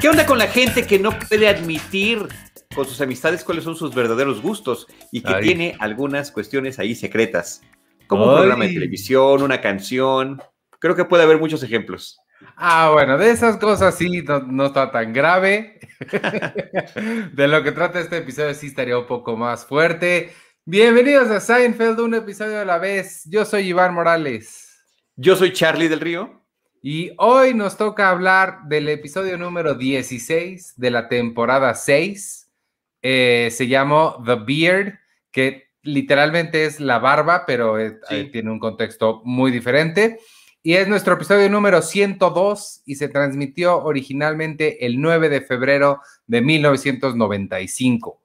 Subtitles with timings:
[0.00, 2.26] ¿Qué onda con la gente que no puede admitir
[2.74, 7.60] con sus amistades cuáles son sus verdaderos gustos y que tiene algunas cuestiones ahí secretas?
[8.06, 10.42] Como un programa de televisión, una canción.
[10.78, 12.18] Creo que puede haber muchos ejemplos.
[12.56, 15.78] Ah, bueno, de esas cosas sí no, está tan grave.
[17.32, 20.32] de lo que trata este episodio sí estaría un poco más fuerte.
[20.64, 23.24] Bienvenidos a Seinfeld, un episodio a la vez.
[23.26, 24.69] Yo soy Iván Morales.
[25.22, 26.40] Yo soy Charlie del Río.
[26.80, 32.48] Y hoy nos toca hablar del episodio número 16 de la temporada 6.
[33.02, 34.98] Eh, se llamó The Beard,
[35.30, 38.00] que literalmente es la barba, pero eh,
[38.32, 40.20] tiene un contexto muy diferente.
[40.62, 46.40] Y es nuestro episodio número 102 y se transmitió originalmente el 9 de febrero de
[46.40, 48.19] 1995.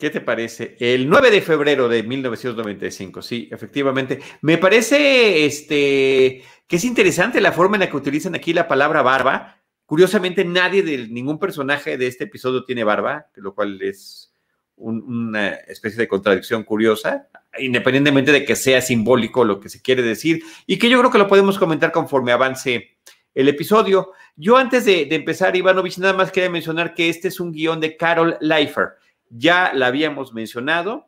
[0.00, 0.76] ¿Qué te parece?
[0.80, 4.18] El 9 de febrero de 1995, sí, efectivamente.
[4.40, 9.02] Me parece este, que es interesante la forma en la que utilizan aquí la palabra
[9.02, 9.60] barba.
[9.84, 14.32] Curiosamente, nadie de ningún personaje de este episodio tiene barba, lo cual es
[14.76, 17.28] una especie de contradicción curiosa,
[17.58, 21.18] independientemente de que sea simbólico lo que se quiere decir, y que yo creo que
[21.18, 22.96] lo podemos comentar conforme avance
[23.34, 24.12] el episodio.
[24.34, 27.98] Yo antes de, empezar, Ivanovich, nada más quería mencionar que este es un guion de
[27.98, 28.99] Carol Leifer.
[29.30, 31.06] Ya la habíamos mencionado.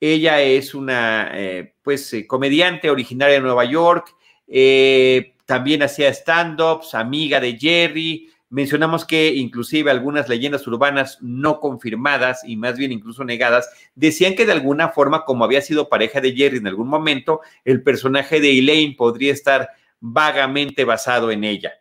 [0.00, 4.14] Ella es una, eh, pues, eh, comediante originaria de Nueva York.
[4.46, 12.44] Eh, también hacía stand-ups, amiga de Jerry, Mencionamos que inclusive algunas leyendas urbanas no confirmadas
[12.46, 16.36] y más bien incluso negadas decían que de alguna forma, como había sido pareja de
[16.36, 21.72] Jerry en algún momento, el personaje de Elaine podría estar vagamente basado en ella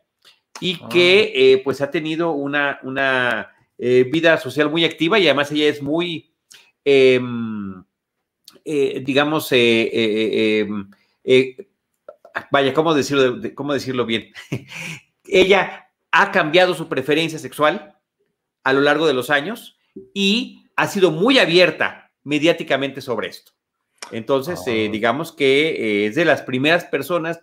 [0.59, 0.89] y ah.
[0.89, 3.53] que eh, pues ha tenido una, una
[3.86, 6.34] eh, vida social muy activa y además ella es muy,
[6.86, 7.84] em,
[8.64, 10.90] eh, digamos, em,
[12.50, 14.31] vaya, ¿cómo decirlo, ¿cómo decirlo bien?
[15.25, 18.00] ella ha cambiado su preferencia sexual
[18.63, 19.78] a lo largo de los años
[20.13, 23.52] y ha sido muy abierta mediáticamente sobre esto.
[24.12, 24.91] Entonces, eh, ah.
[24.91, 27.40] digamos que eh, es de las primeras personas,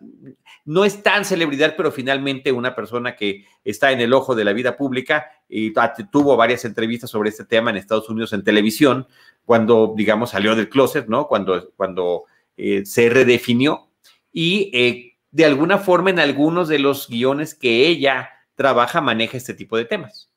[0.65, 4.53] no es tan celebridad, pero finalmente una persona que está en el ojo de la
[4.53, 5.73] vida pública y
[6.13, 9.09] tuvo varias entrevistas sobre este tema en Estados Unidos en televisión,
[9.45, 11.27] cuando, digamos, salió del closet, ¿no?
[11.27, 12.25] Cuando, cuando
[12.57, 13.89] eh, se redefinió
[14.33, 19.77] y de alguna forma en algunos de los guiones que ella trabaja, maneja este tipo
[19.77, 20.31] de temas.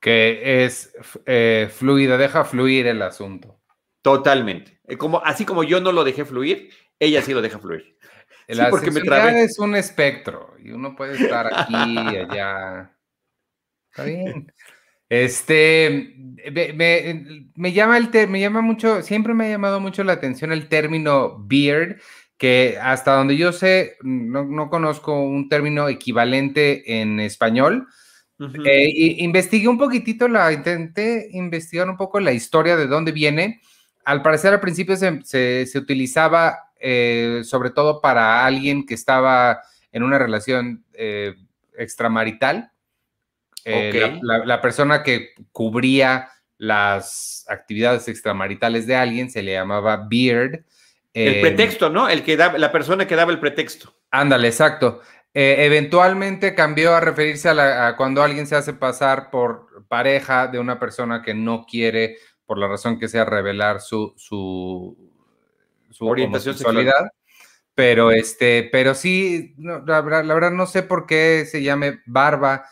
[0.00, 0.94] Que es
[1.26, 3.58] eh, fluida, deja fluir el asunto.
[4.04, 4.78] Totalmente.
[4.86, 7.96] Eh, como, así como yo no lo dejé fluir, ella sí lo deja fluir.
[8.48, 9.00] La porque me
[9.42, 12.94] es un espectro y uno puede estar aquí y allá.
[13.90, 14.52] Está bien.
[15.08, 16.16] Este,
[17.56, 21.38] me, llama el me llama mucho, siempre me ha llamado mucho la atención el término
[21.38, 21.96] beard,
[22.36, 27.88] que hasta donde yo sé, no, conozco un término equivalente en español.
[28.66, 33.62] Eh, investigué un poquitito, la intenté investigar un poco la historia de dónde viene.
[34.04, 40.18] Al parecer al principio se, utilizaba eh, sobre todo para alguien que estaba en una
[40.18, 41.34] relación eh,
[41.76, 42.70] extramarital.
[43.64, 46.28] La, la, persona que cubría
[46.58, 50.64] las actividades extramaritales de alguien se le llamaba beard
[51.14, 52.08] el pretexto, ¿no?
[52.08, 53.94] El que da, la persona que daba el pretexto.
[54.10, 55.00] Ándale, exacto.
[55.32, 60.78] Eh, eventualmente cambió a referirse a, cuando alguien se hace pasar por pareja de una
[60.78, 62.16] persona que no quiere,
[62.46, 64.96] por la razón que sea, revelar su, su,
[66.00, 67.10] orientación sexualidad.
[67.74, 72.64] Pero este, pero sí, la, verdad no sé por qué se llame barba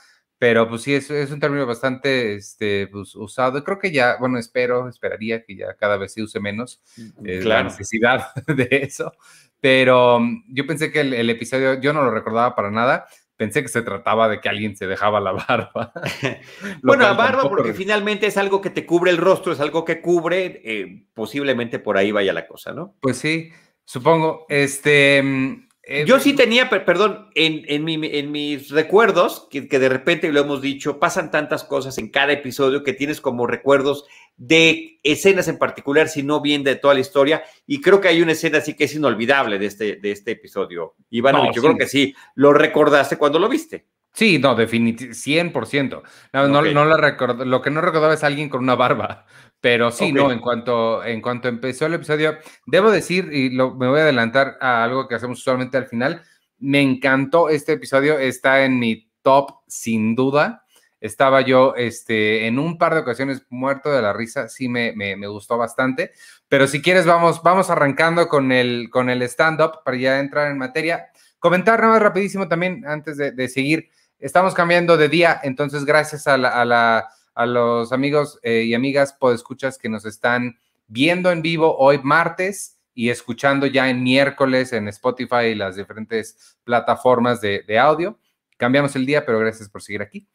[0.42, 3.62] pero pues sí, es, es un término bastante este, pues, usado.
[3.62, 7.44] Creo que ya, bueno, espero, esperaría que ya cada vez se use menos mm, eh,
[7.44, 9.12] la necesidad de eso.
[9.60, 10.18] Pero
[10.48, 13.06] yo pensé que el, episodio, yo no lo recordaba para nada.
[13.36, 15.92] Pensé que se trataba de que alguien se dejaba la barba.
[16.82, 20.00] bueno, la barba porque finalmente es algo que te cubre el rostro, es algo que
[20.00, 22.94] cubre, eh, posiblemente por ahí vaya la cosa, ¿no?
[23.00, 23.50] Pues sí,
[23.84, 24.46] supongo.
[24.48, 30.40] Este, mm, eh, Yo sí tenía, perdón, en, en, mis recuerdos, que, de repente lo
[30.40, 34.06] hemos dicho, pasan tantas cosas en cada episodio que tienes como recuerdos
[34.36, 37.42] de escenas en particular, si no bien de toda la historia.
[37.66, 40.94] Y creo que hay una escena así que es inolvidable de este, de este episodio.
[41.10, 43.86] Iván, yo creo que sí, lo recordaste cuando lo viste.
[44.14, 46.02] Sí, no, definitivamente, 100%.
[46.34, 49.24] No, no, no lo, lo que no recordaba es alguien con una barba.
[49.62, 52.36] Pero sí, no, en cuanto, en cuanto empezó el episodio,
[52.66, 56.20] debo decir, y lo, me voy a adelantar a algo que hacemos usualmente al final,
[56.58, 60.61] me encantó este episodio, está en mi top sin duda.
[61.02, 65.26] Estaba yo este, en un par de ocasiones muerto de la risa, sí me, me,
[65.26, 66.12] gustó bastante,
[66.48, 70.58] pero si quieres vamos, vamos arrancando con el, con el stand-up para ya entrar en
[70.58, 71.08] materia.
[71.38, 73.90] Comentar nada más rapidísimo también antes de, seguir.
[74.20, 79.76] Estamos cambiando de día, entonces gracias a, la, a, los amigos eh, y amigas podescuchas
[79.76, 80.56] que nos están
[80.86, 86.56] viendo en vivo hoy martes y escuchando ya en miércoles en Spotify y las diferentes
[86.64, 88.18] plataformas de, audio.
[88.56, 90.28] Cambiamos el día, pero gracias por seguir aquí.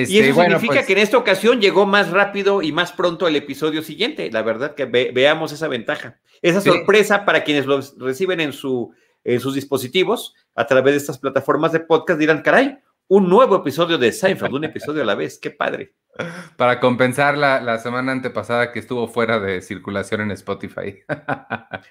[0.00, 3.28] Y eso este, significa pues que en esta ocasión llegó más rápido y más pronto
[3.28, 4.30] el episodio siguiente.
[4.30, 8.92] La verdad que veamos esa ventaja, esa sorpresa para quienes lo reciben en, su,
[9.24, 12.18] en sus dispositivos a través de estas plataformas de podcast.
[12.18, 15.38] Dirán, caray, un nuevo episodio de Seinfeld, un episodio a la vez.
[15.38, 15.94] Qué padre.
[16.56, 21.02] Para compensar la, semana antepasada que estuvo fuera de circulación en Spotify.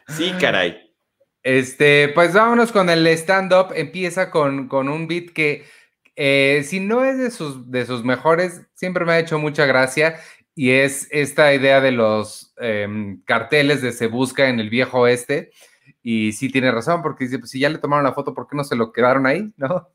[0.08, 0.94] Sí, caray.
[1.44, 3.74] Este, pues vámonos con el stand-up.
[3.76, 5.66] Empieza con, con, un beat que,
[6.16, 10.16] eh, si no es de sus, de sus mejores, siempre me ha hecho mucha gracia.
[10.56, 15.52] Y es esta idea de los em, carteles de se busca en el viejo oeste.
[16.02, 18.56] Y sí tiene razón, porque dice, pues si ya le tomaron la foto, ¿por qué
[18.56, 19.52] no se lo quedaron ahí?
[19.58, 19.90] ¿No?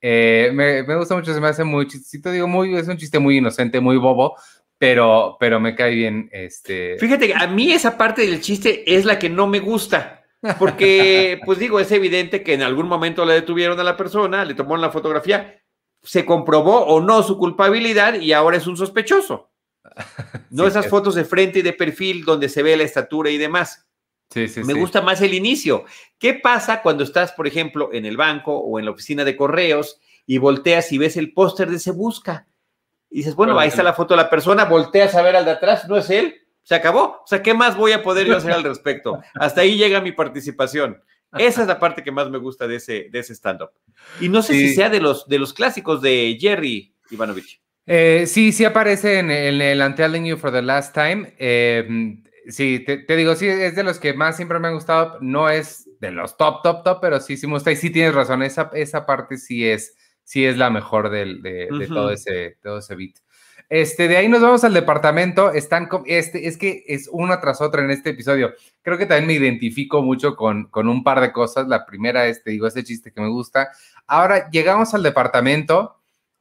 [0.00, 3.38] Eh, me, gusta mucho, se me hace muy chistito, digo, muy, es un chiste muy
[3.38, 4.36] inocente, muy bobo,
[4.76, 6.28] pero, pero me cae bien.
[6.30, 6.98] Este...
[6.98, 10.22] Fíjate a mí esa parte del chiste es la que no me gusta.
[10.58, 14.52] Porque, pues digo, es evidente que en algún momento le detuvieron a la persona, le
[14.52, 15.62] tomaron la fotografía,
[16.04, 19.50] se comprobó o no su culpabilidad y ahora es un sospechoso.
[20.50, 23.86] No esas fotos de frente y de perfil donde se ve la estatura y demás.
[24.34, 25.84] Me gusta más el inicio.
[26.18, 30.00] ¿Qué pasa cuando estás, por ejemplo, en el banco o en la oficina de correos
[30.26, 32.46] y volteas y ves el póster de Se Busca?
[33.10, 35.52] Y dices, bueno, ahí está la foto de la persona, volteas a ver al de
[35.52, 36.34] atrás, ¿no es él?
[36.64, 37.20] Se acabó.
[37.22, 39.20] O sea, ¿qué más voy a poder yo hacer al respecto?
[39.34, 41.00] Hasta ahí llega mi participación.
[41.38, 43.70] Esa es la parte que más me gusta de ese, de ese stand-up.
[44.20, 47.60] Y no sé si sea de los, de los clásicos de Jerry Ivanovich.
[47.86, 51.34] Eh, sí, sí aparece en, el I'm Telling You for the Last Time.
[51.38, 52.16] Eh,
[52.48, 55.18] sí, te, digo, sí, es de los que más siempre me han gustado.
[55.20, 57.72] No es de los top, top, top, pero sí, sí me gusta.
[57.72, 61.86] Y sí tienes razón, esa, esa parte sí es, sí es la mejor de, de,
[61.88, 63.16] todo, ese, todo ese beat.
[63.68, 65.52] Este, de ahí nos vamos al departamento.
[65.52, 68.52] Están, este, es que es una tras otra en este episodio.
[68.82, 71.66] Creo que también me identifico mucho con, con un par de cosas.
[71.66, 73.70] La primera es, te digo, ese chiste que me gusta.
[74.06, 75.96] Ahora llegamos al departamento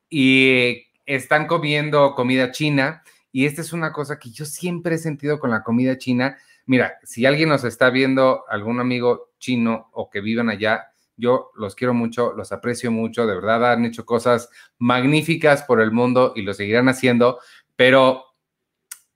[0.09, 5.39] y están comiendo comida china y esta es una cosa que yo siempre he sentido
[5.39, 6.37] con la comida china.
[6.67, 11.75] Mira, si alguien nos está viendo, algún amigo chino o que vivan allá, yo los
[11.75, 16.41] quiero mucho, los aprecio mucho, de verdad han hecho cosas magníficas por el mundo y
[16.41, 17.39] lo seguirán haciendo,
[17.75, 18.25] pero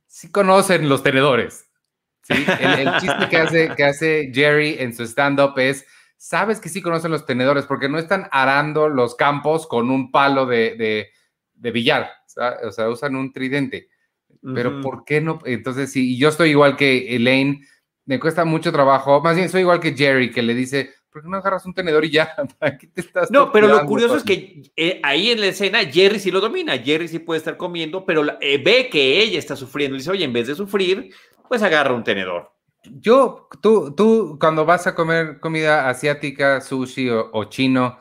[0.06, 1.70] sí conocen los tenedores.
[2.22, 2.34] ¿sí?
[2.60, 5.86] El, chiste que hace, que hace Jerry en su stand-up es,
[6.18, 10.46] sabes que sí conocen los tenedores porque no están arando los campos con un palo
[10.46, 11.10] de,
[11.54, 12.10] de billar,
[12.64, 13.90] o sea, usan un tridente
[14.54, 15.40] pero ¿por qué no?
[15.46, 17.66] Entonces, sí, yo estoy igual que Elaine,
[18.06, 21.30] me cuesta mucho trabajo, más bien soy igual que Jerry, que le dice, ¿por qué
[21.30, 22.36] no agarras un tenedor y ya?
[22.60, 25.80] ¿Para qué te estás no, pero lo curioso es que eh, ahí en la escena
[25.80, 29.56] Jerry sí lo domina, Jerry sí puede estar comiendo, pero eh, ve que ella está
[29.56, 31.10] sufriendo, y dice, oye, en vez de sufrir,
[31.48, 32.52] pues agarra un tenedor.
[32.84, 37.98] Yo, tú, tú, cuando vas a comer comida asiática, sushi o chino,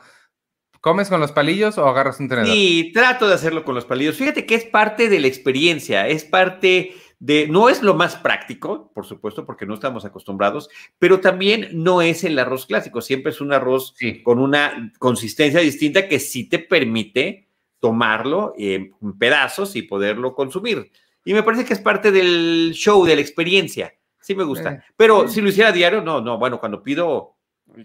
[0.79, 2.47] ¿Comes con los palillos o agarras un tenedor?
[2.47, 4.15] Sí, trato de hacerlo con los palillos.
[4.15, 8.91] Fíjate que es parte de la experiencia, es parte de, no es lo más práctico,
[8.93, 10.69] por supuesto, porque no estamos acostumbrados,
[10.99, 16.07] pero también no es el arroz clásico, siempre es un arroz con una consistencia distinta
[16.07, 17.47] que sí te permite
[17.79, 20.91] tomarlo en pedazos y poderlo consumir.
[21.23, 23.93] Y me parece que es parte del show, de la experiencia.
[24.19, 24.73] Sí me gusta.
[24.73, 27.36] Eh, pero si lo hiciera a diario, no, no, bueno, cuando pido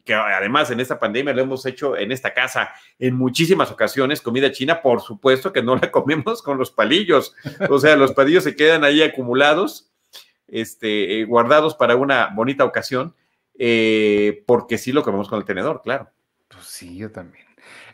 [0.04, 4.52] que además en esta pandemia lo hemos hecho en esta casa en muchísimas ocasiones, comida
[4.52, 7.34] china, por supuesto que no la comemos con los palillos,
[7.68, 9.90] o sea, los palillos se quedan ahí acumulados,
[10.49, 13.14] este, eh, guardados para una bonita ocasión,
[13.58, 16.11] eh, porque sí lo comemos con el tenedor, claro.
[16.49, 17.46] Pues sí, yo también.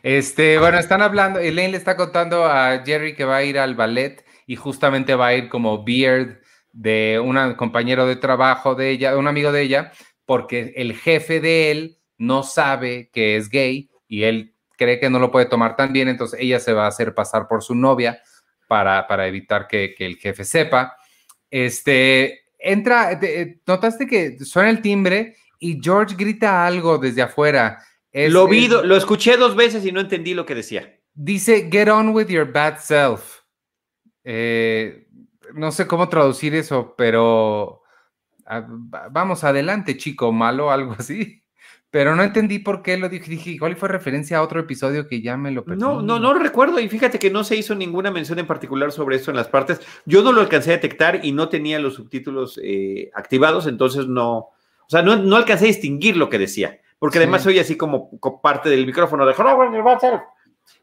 [0.03, 3.75] Este, bueno, están hablando, Elaine le está contando a Jerry que va a ir al
[3.75, 6.39] ballet y justamente va a ir como Beard
[6.71, 9.91] de un compañero de trabajo de ella, un amigo de ella,
[10.29, 15.17] porque el jefe de él no sabe que es gay y él cree que no
[15.17, 18.21] lo puede tomar tan bien, entonces ella se va a hacer pasar por su novia
[18.67, 20.95] para, para evitar que, el jefe sepa.
[21.49, 23.19] Este, entra,
[23.65, 27.83] notaste que suena el timbre y George grita algo desde afuera.
[28.13, 30.95] lo vi, lo escuché dos veces y no entendí lo que decía.
[31.15, 33.39] Dice, get on with your bad self.
[34.23, 35.07] Eh,
[35.55, 37.78] no sé cómo traducir eso, pero
[39.11, 41.43] vamos adelante, chico malo, algo así.
[41.91, 43.31] Pero no entendí por qué lo dije.
[43.31, 45.81] Dije, igual fue referencia a otro episodio que ya me lo perdí.
[45.81, 46.79] No, no, no recuerdo.
[46.79, 49.81] Y fíjate que no se hizo ninguna mención en particular sobre esto en las partes.
[50.05, 54.37] Yo no lo alcancé a detectar y no tenía los subtítulos eh, activados, entonces no.
[54.37, 56.79] O sea, no, no alcancé a distinguir lo que decía.
[56.99, 59.33] porque además oye así como parte del micrófono de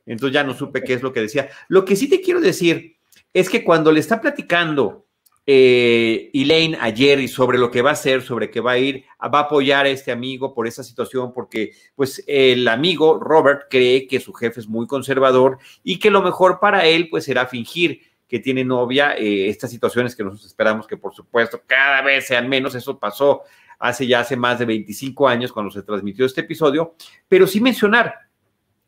[0.04, 1.48] entonces ya no supe qué es lo que decía.
[1.68, 2.96] Lo que sí te quiero decir
[3.32, 5.05] es que cuando le está platicando
[5.48, 9.04] eh, Elaine a Jerry sobre lo que va a hacer, sobre que va a ir,
[9.22, 14.08] va a apoyar a este amigo por esa situación, porque pues el amigo Robert cree
[14.08, 18.00] que su jefe es muy conservador y que lo mejor para él pues será fingir
[18.28, 22.48] que tiene novia, eh, estas situaciones que nosotros esperamos que por supuesto cada vez sean
[22.48, 23.42] menos, eso pasó
[23.78, 26.96] hace ya hace más de 25 años cuando se transmitió este episodio,
[27.28, 28.14] pero sí mencionar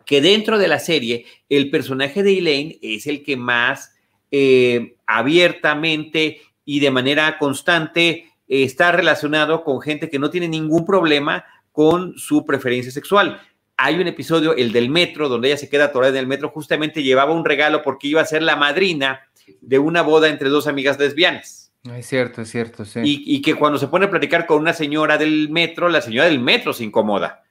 [0.05, 3.95] que dentro de la serie el personaje de Elaine es el que más
[4.31, 10.85] eh, abiertamente y de manera constante eh, está relacionado con gente que no tiene ningún
[10.85, 13.41] problema con su preferencia sexual.
[13.79, 17.03] Hay un episodio, el del metro, donde ella se queda atorada en el metro, justamente
[17.03, 19.23] llevaba un regalo porque iba a ser la madrina
[19.63, 21.73] de una boda entre dos amigas lesbianas.
[21.97, 23.01] Es cierto, es cierto, sí.
[23.03, 26.39] Y, que cuando se pone a platicar con una señora del metro, la señora del
[26.39, 27.45] metro se incomoda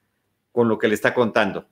[0.52, 1.66] con lo que le está contando.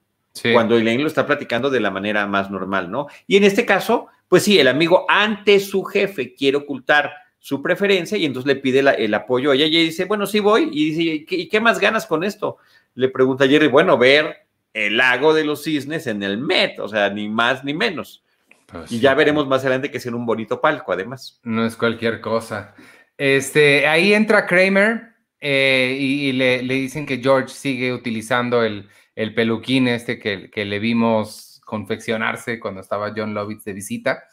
[0.51, 3.05] Cuando Elaine lo está platicando de la manera más normal, ¿no?
[3.27, 7.11] Y en este caso, pues sí, el amigo ante su jefe quiere ocultar
[7.45, 10.39] su preferencia y entonces le pide el apoyo a ella y ella dice, bueno, sí
[10.39, 10.67] voy.
[10.71, 12.57] Y dice, ¿y qué, más ganas con esto?
[12.95, 16.87] Le pregunta a Jerry, bueno, ver el lago de los cisnes en el Met, o
[16.87, 18.23] sea, ni más ni menos.
[18.65, 21.39] Pues y ya veremos más adelante que es en un bonito palco, además.
[21.43, 22.73] No es cualquier cosa.
[23.15, 25.09] Este, ahí entra Kramer
[25.39, 30.79] eh, y, le, dicen que George sigue utilizando el, el peluquín este que, que, le
[30.79, 34.23] vimos confeccionarse cuando estaba John Lovitz de visita.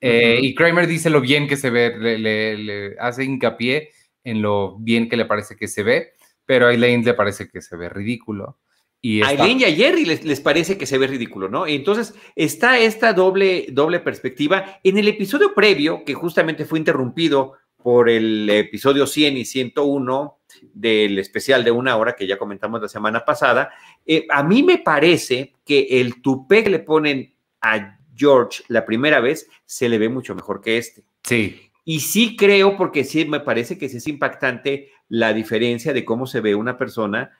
[0.00, 3.90] Eh, y Kramer dice lo bien que se ve, le, hace hincapié
[4.24, 6.12] en lo bien que le parece que se ve,
[6.44, 8.58] pero a Elaine le parece que se ve ridículo.
[9.00, 11.66] Y A Elaine y a Jerry les, parece que se ve ridículo, ¿no?
[11.66, 14.80] Entonces está esta doble, doble perspectiva.
[14.82, 20.38] En el episodio previo, que justamente fue interrumpido por el episodio 100 y 101
[20.72, 23.70] del especial de una hora que ya comentamos la semana pasada,
[24.04, 29.20] eh, a mí me parece que el tupé que le ponen a George la primera
[29.20, 31.04] vez, se le ve mucho mejor que este.
[31.22, 31.70] Sí.
[31.84, 36.26] Y sí creo, porque sí me parece que sí es impactante la diferencia de cómo
[36.26, 37.30] se ve una persona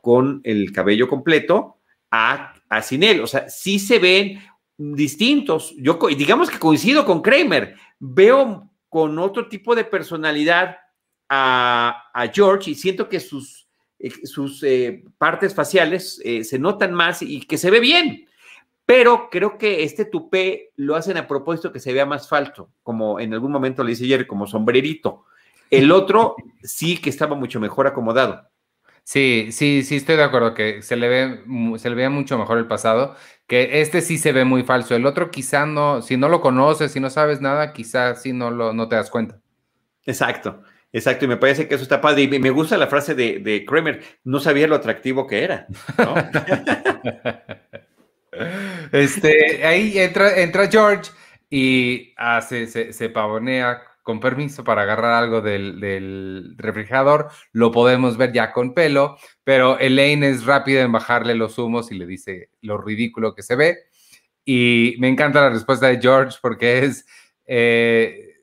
[0.00, 1.78] con el cabello completo
[2.10, 3.20] a, a sin él.
[3.20, 4.40] O sea, sí se ven
[4.76, 5.74] distintos.
[5.78, 7.74] Yo digamos que coincido con Kramer.
[7.98, 10.76] Veo con otro tipo de personalidad
[11.28, 17.22] a, George y siento que sus, eh, sus eh, partes faciales eh, se notan más
[17.22, 18.26] y que se ve bien.
[18.86, 23.18] Pero creo que este tupé lo hacen a propósito que se vea más falso, como
[23.18, 25.24] en algún momento le dice ayer, como sombrerito.
[25.70, 28.48] El otro sí que estaba mucho mejor acomodado.
[29.02, 31.44] Sí, sí, sí, estoy de acuerdo que se le ve,
[31.78, 33.16] se le ve mucho mejor el pasado,
[33.46, 34.94] que este sí se ve muy falso.
[34.94, 38.50] El otro quizá no, si no lo conoces, si no sabes nada, quizá sí no,
[38.50, 39.40] lo, no te das cuenta.
[40.04, 40.62] Exacto,
[40.92, 41.24] exacto.
[41.24, 42.22] Y me parece que eso está padre.
[42.22, 45.66] Y me gusta la frase de, de Kramer, no sabía lo atractivo que era.
[45.98, 46.14] ¿no?
[48.92, 51.10] Este, ahí entra, entra George
[51.50, 57.28] y hace, se, pavonea con permiso para agarrar algo del, refrigerador.
[57.52, 61.96] Lo podemos ver ya con pelo, pero Elaine es rápida en bajarle los humos y
[61.96, 63.78] le dice lo ridículo que se ve.
[64.44, 67.06] Y me encanta la respuesta de George porque es,
[67.46, 68.36] eh,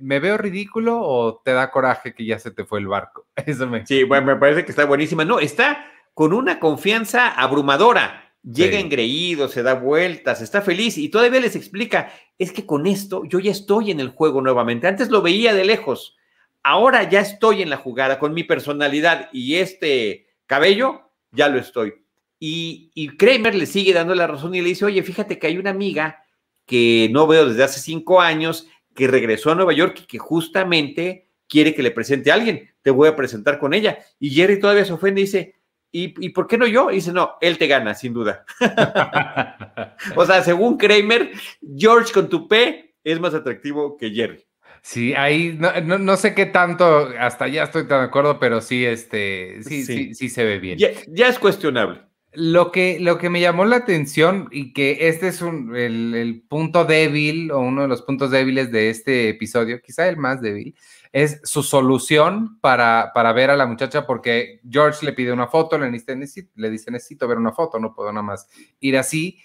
[0.00, 3.26] ¿me, veo ridículo o te da coraje que ya se te fue el barco?
[3.46, 3.84] Eso me...
[3.86, 5.24] Sí, bueno, me parece que está buenísima.
[5.24, 11.40] No, está con una confianza abrumadora Llega engreído, se da vueltas, está feliz y todavía
[11.40, 14.86] les explica, es que con esto yo ya estoy en el juego nuevamente.
[14.86, 16.16] Antes lo veía de lejos,
[16.62, 21.94] ahora ya estoy en la jugada con mi personalidad y este cabello, ya lo estoy.
[22.38, 25.58] Y, y Kramer le sigue dando la razón y le dice, oye, fíjate que hay
[25.58, 26.22] una amiga
[26.64, 31.28] que no veo desde hace cinco años, que regresó a Nueva York y que justamente
[31.48, 32.70] quiere que le presente a alguien.
[32.82, 33.98] Te voy a presentar con ella.
[34.20, 35.54] Y Jerry todavía se ofende y dice,
[35.90, 36.90] ¿Y, por qué no yo?
[36.90, 38.44] Y dice, no, él te gana, sin duda.
[40.16, 41.32] o sea, según Kramer,
[41.76, 44.44] George con tu P es más atractivo que Jerry.
[44.82, 49.62] Sí, ahí no, sé qué tanto, hasta allá estoy tan de acuerdo, pero sí, este,
[49.62, 50.78] sí, sí, sí, se ve bien.
[50.78, 52.02] Ya, es cuestionable.
[52.32, 56.42] Lo que, lo que me llamó la atención y que este es un, el, el
[56.42, 60.74] punto débil o uno de los puntos débiles de este episodio, quizá el más débil,
[61.22, 65.76] es su solución para, para, ver a la muchacha porque George le pide una foto,
[65.76, 68.48] le dice, necesito, ver una foto, no puedo nada más
[68.78, 69.40] ir así.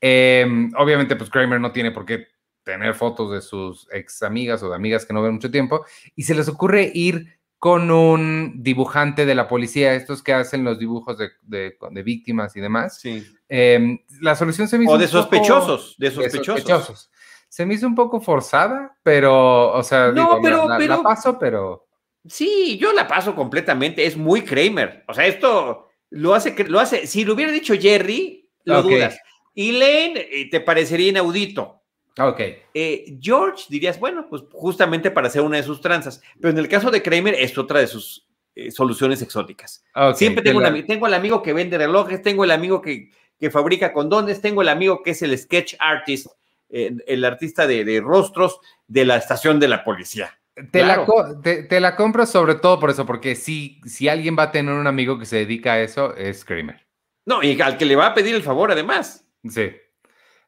[0.00, 2.28] Em, obviamente, pues Kramer no tiene por qué
[2.62, 6.22] tener fotos de sus ex amigas o de amigas que no ven mucho tiempo y
[6.22, 11.16] se les ocurre ir con un dibujante de la policía, estos que hacen los dibujos
[11.18, 13.00] de, de, víctimas y demás.
[13.00, 13.26] Sí.
[13.48, 14.92] Em, la solución se me hizo.
[14.92, 17.10] O de sospechosos, de sospechosos
[17.56, 21.86] se me hizo un poco forzada, pero, o sea, no, pero, la, paso, pero...
[22.28, 25.04] Sí, yo la paso completamente, es muy Kramer.
[25.08, 29.18] O sea, esto lo hace, lo hace, si lo hubiera dicho Jerry, lo dudas.
[29.54, 31.80] Y Lane eh, te parecería inaudito.
[32.18, 32.40] Ok.
[32.74, 36.20] Eh, George dirías, bueno, pues justamente para hacer una de sus tranzas.
[36.38, 39.82] Pero en el caso de Kramer es otra de sus eh, soluciones exóticas.
[40.14, 43.08] Siempre tengo, tengo el amigo que vende relojes, tengo el amigo que,
[43.40, 46.26] que fabrica condones, tengo el amigo que es el sketch artist,
[46.68, 50.38] el artista de, rostros de la estación de la policía.
[50.70, 51.06] Te, la,
[51.42, 54.86] te, la compro sobre todo por eso, porque si, si alguien va a tener un
[54.86, 56.86] amigo que se dedica a eso, es Kramer.
[57.26, 59.28] No, y al que le va a pedir el favor además.
[59.46, 59.70] Sí,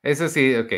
[0.03, 0.73] eso sí, ok,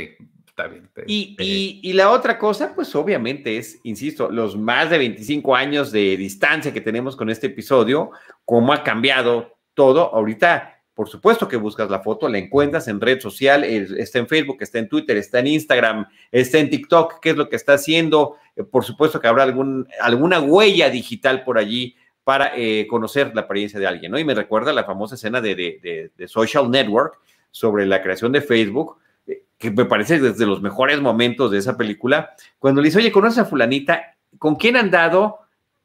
[0.47, 0.90] está bien.
[1.06, 6.73] y, la otra cosa, pues obviamente es, insisto, los más de 25 años de distancia
[6.73, 8.11] que tenemos con este episodio,
[8.44, 10.12] cómo ha cambiado todo.
[10.12, 14.59] Ahorita por supuesto que buscas la foto, la encuentras en red social, está en Facebook,
[14.61, 18.37] está en Twitter, está en Instagram, está en TikTok, qué es lo que está haciendo.
[18.54, 23.80] Eh, por supuesto que habrá alguna huella digital por allí para eh, conocer la apariencia
[23.80, 24.19] de alguien, ¿no?
[24.19, 27.19] Y me recuerda la famosa escena de, Social Network
[27.50, 31.78] sobre la creación de Facebook, eh, que me parece desde los mejores momentos de esa
[31.78, 34.19] película, cuando le dice, oye, ¿conoces a fulanita?
[34.38, 35.38] ¿Con quién han dado?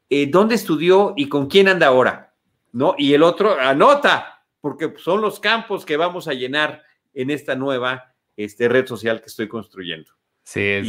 [0.09, 1.13] ¿Dónde estudió?
[1.15, 2.33] ¿Y con quién anda ahora?
[2.73, 2.95] ¿No?
[2.97, 4.34] Y el otro, anota,
[4.65, 6.81] porque son los campos que vamos a llenar
[7.13, 10.11] en esta nueva este, red social que estoy construyendo.
[10.41, 10.87] Sí, es,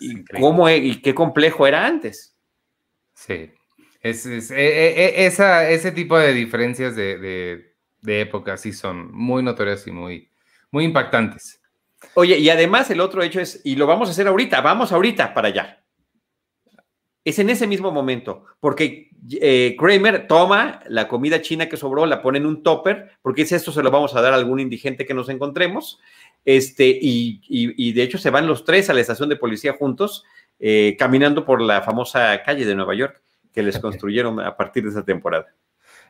[0.00, 2.34] y, cómo, e, y qué complejo era antes.
[3.12, 3.50] Sí,
[4.00, 7.18] es, e, e, esa, ese tipo de diferencias de,
[8.00, 10.30] de, época sí son muy notorias y muy,
[10.70, 11.60] muy impactantes.
[12.14, 15.34] Oye, y además el otro hecho es, y lo vamos a hacer ahorita, vamos ahorita
[15.34, 15.77] para allá
[17.24, 19.10] es en ese mismo momento, porque
[19.40, 23.56] eh, Kramer toma la comida china que sobró, la pone en un topper, porque dice
[23.56, 26.00] esto se lo vamos a dar a algún indigente que nos encontremos,
[26.44, 30.24] este, y, de hecho se van los tres a la estación de policía juntos,
[30.58, 33.22] eh, caminando por la famosa calle de Nueva York
[33.52, 35.46] que les construyeron a partir de esa temporada.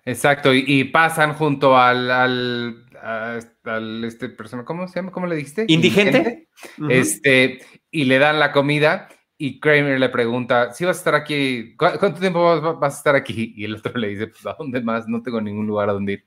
[0.05, 5.13] Exacto, y, pasan junto al, al, este persona, ¿cómo se llama?
[5.13, 5.65] ¿Cómo le dijiste?
[5.69, 6.49] Indigente.
[6.89, 9.09] Este, y le dan la comida
[9.41, 13.55] y Kramer le pregunta, si vas a estar aquí, ¿cuánto tiempo vas, a estar aquí?
[13.57, 15.07] Y el otro le dice, pues, ¿a dónde más?
[15.07, 16.27] No tengo ningún lugar a donde ir.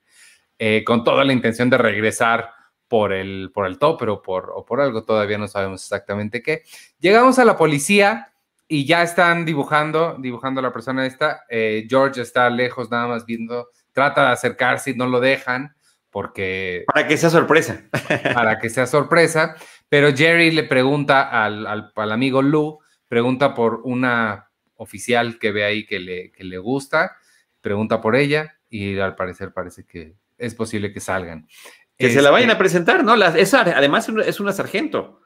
[0.57, 2.51] Eh, con toda la intención de regresar
[2.87, 6.63] por el, por el top, pero por, o por algo, todavía no sabemos exactamente qué.
[6.99, 8.33] Llegamos a la policía
[8.67, 11.43] y ya están dibujando, dibujando a la persona esta.
[11.49, 15.75] Eh, George está lejos, nada más viendo, trata de acercarse y no lo dejan
[16.11, 16.85] porque...
[16.87, 17.83] Para que sea sorpresa.
[18.33, 19.55] para que sea sorpresa.
[19.89, 22.79] Pero Jerry le pregunta al, al, al amigo Lou
[23.11, 27.17] pregunta por una oficial que ve ahí que le, le gusta,
[27.59, 31.45] pregunta por ella y al parecer parece que es posible que salgan.
[31.97, 33.11] Que se la vayan a este presentar, ¿no?
[33.11, 35.19] además es una sargento.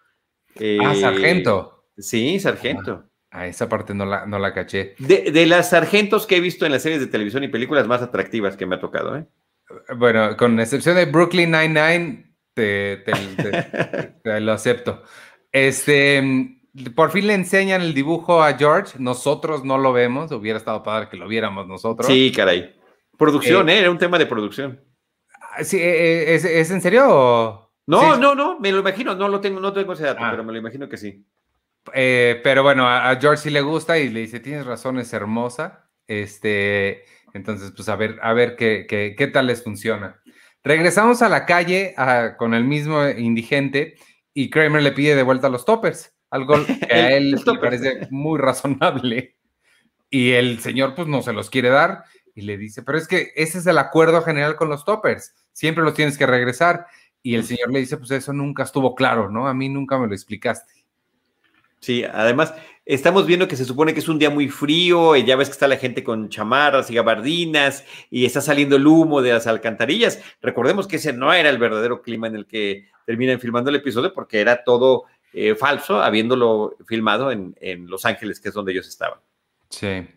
[0.84, 1.86] ah, sargento.
[1.96, 3.08] Sí, sargento.
[3.30, 4.96] Ah, a esa parte no la, no la caché.
[4.98, 8.58] De, las sargentos que he visto en las series de televisión y películas más atractivas
[8.58, 9.28] que me ha tocado, ¿eh?
[9.96, 15.04] Bueno, con excepción de Brooklyn Nine-Nine, te, te, lo acepto.
[15.52, 16.56] Este,
[16.96, 21.08] por fin le enseñan el dibujo a George, nosotros no lo vemos, hubiera estado padre
[21.10, 22.08] que lo viéramos nosotros.
[22.08, 22.76] Sí, caray.
[23.18, 23.80] Producción, ¿eh?
[23.80, 24.84] Era un tema de producción.
[25.40, 27.72] Ah, sí, eh, eh, ¿es, en serio?
[27.88, 30.32] No, no, no, me lo imagino, no lo tengo, no tengo ese dato, ah.
[30.32, 31.26] pero me lo imagino que sí.
[31.94, 35.90] pero bueno, a, George sí le gusta y le dice, tienes razón, es hermosa.
[36.08, 40.22] Este, entonces, pues a ver, a ver qué, qué, qué tal les funciona.
[40.64, 41.96] Regresamos a la calle
[42.38, 43.96] con el mismo indigente
[44.34, 48.40] y Kramer le pide de vuelta los toppers algo que a él le parece muy
[48.40, 49.36] razonable.
[50.10, 52.04] Y el señor pues no se los quiere dar
[52.36, 55.84] y le dice, pero es que ese es el acuerdo general con los toppers, siempre
[55.84, 56.86] los tienes que regresar.
[57.24, 59.48] Y el señor le dice, pues eso nunca estuvo claro, ¿no?
[59.48, 60.86] A mí nunca me lo explicaste.
[61.80, 62.54] Sí, además
[62.86, 65.54] estamos viendo que se supone que es un día muy frío, y ya ves que
[65.54, 70.22] está la gente con chamarras y gabardinas y está saliendo el humo de las alcantarillas.
[70.42, 74.14] Recordemos que ese no era el verdadero clima en el que terminan filmando el episodio
[74.14, 75.06] porque era todo
[75.38, 77.54] eh, falso, habiéndolo filmado en,
[77.88, 79.20] Los Ángeles, que es donde ellos estaban.
[79.70, 80.08] Sí.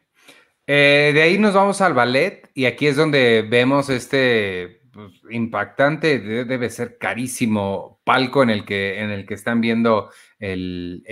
[0.64, 6.20] Eh, de ahí nos vamos al ballet y aquí es donde vemos este pues, impactante,
[6.20, 11.02] debe ser carísimo palco en el que, en el que están viendo el,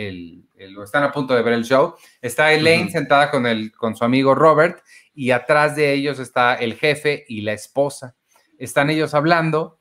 [0.85, 1.97] están a punto de ver el show.
[2.23, 6.75] Está Elaine sentada con, el, con su amigo Robert y atrás de ellos está el
[6.75, 8.14] jefe y la esposa.
[8.57, 9.81] Están ellos hablando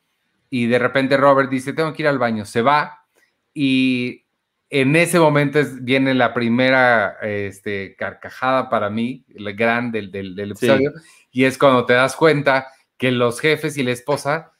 [0.49, 2.43] y de repente Robert dice, tengo que ir al baño.
[2.45, 3.04] Se va
[3.55, 4.25] y
[4.69, 10.91] en ese momento viene la primera este, carcajada para mí, la gran del, del, episodio,
[11.31, 14.51] y es cuando te das cuenta que los jefes y la esposa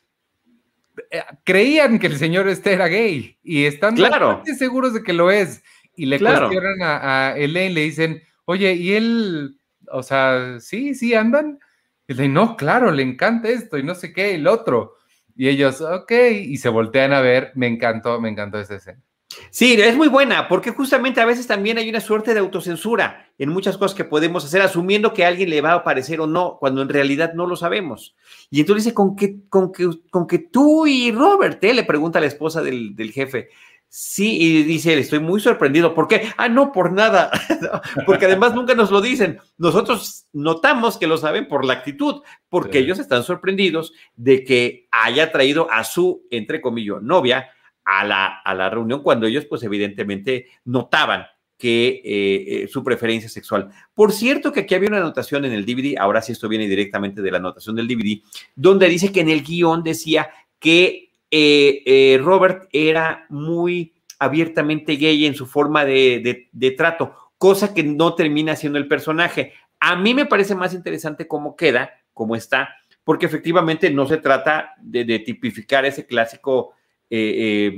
[1.11, 4.41] eh, creían que el señor este era gay y están claro.
[4.57, 5.61] seguros de que lo es.
[5.97, 9.57] Y le cuestionan a, a Elaine, le dicen, oye, ¿y él,
[9.91, 11.59] o sea, sí, sí andan?
[12.07, 14.95] Y le no, claro, le encanta esto y no sé qué, el otro.
[15.35, 16.11] Y ellos, ok,
[16.45, 19.01] y se voltean a ver, me encantó, me encantó esa escena.
[19.49, 23.49] Sí, es muy buena, porque justamente a veces también hay una suerte de autocensura en
[23.49, 26.81] muchas cosas que podemos hacer, asumiendo que alguien le va a parecer o no, cuando
[26.81, 28.15] en realidad no lo sabemos.
[28.49, 31.73] Y entonces dice, con que, con que, con que tú y Robert, eh?
[31.73, 33.49] le pregunta a la esposa del, del jefe,
[33.87, 35.93] Sí, y dice, estoy muy sorprendido.
[35.93, 36.27] ¿Por qué?
[36.37, 37.31] Ah, no, por nada.
[38.05, 39.39] porque además nunca nos lo dicen.
[39.57, 45.31] Nosotros notamos que lo saben por la actitud, porque ellos están sorprendidos de que haya
[45.31, 47.49] traído a su, entre comillas, novia
[47.85, 53.29] a la, a la reunión cuando ellos, pues evidentemente, notaban que eh, eh, su preferencia
[53.29, 53.69] sexual.
[53.93, 57.21] Por cierto que aquí había una anotación en el DVD, ahora sí esto viene directamente
[57.21, 58.21] de la anotación del DVD,
[58.55, 65.25] donde dice que en el guion decía que eh, eh, Robert era muy abiertamente gay
[65.25, 69.53] en su forma de, trato, cosa que no termina siendo el personaje.
[69.79, 74.73] A mí me parece más interesante cómo queda, cómo está, porque efectivamente no se trata
[74.81, 76.73] de, tipificar ese clásico
[77.09, 77.75] eh,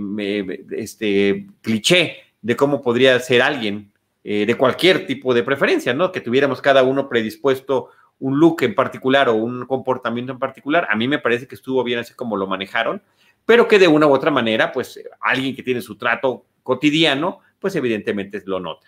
[0.71, 3.91] este, cliché de cómo podría ser alguien
[4.23, 6.11] de cualquier tipo de preferencia, ¿no?
[6.11, 10.87] Que tuviéramos cada uno predispuesto un look en particular o un comportamiento en particular.
[10.89, 13.01] A mí me parece que estuvo bien así como lo manejaron
[13.47, 17.73] pero que de una u otra manera, pues alguien que tiene su trato cotidiano, pues
[17.77, 18.87] evidentemente lo nota.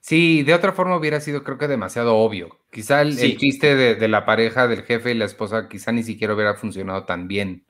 [0.00, 2.58] Sí, de otra forma hubiera sido creo que demasiado obvio.
[2.72, 6.54] Quizá el, chiste de, la pareja del jefe y la esposa quizá ni siquiera hubiera
[6.54, 7.66] funcionado tan bien.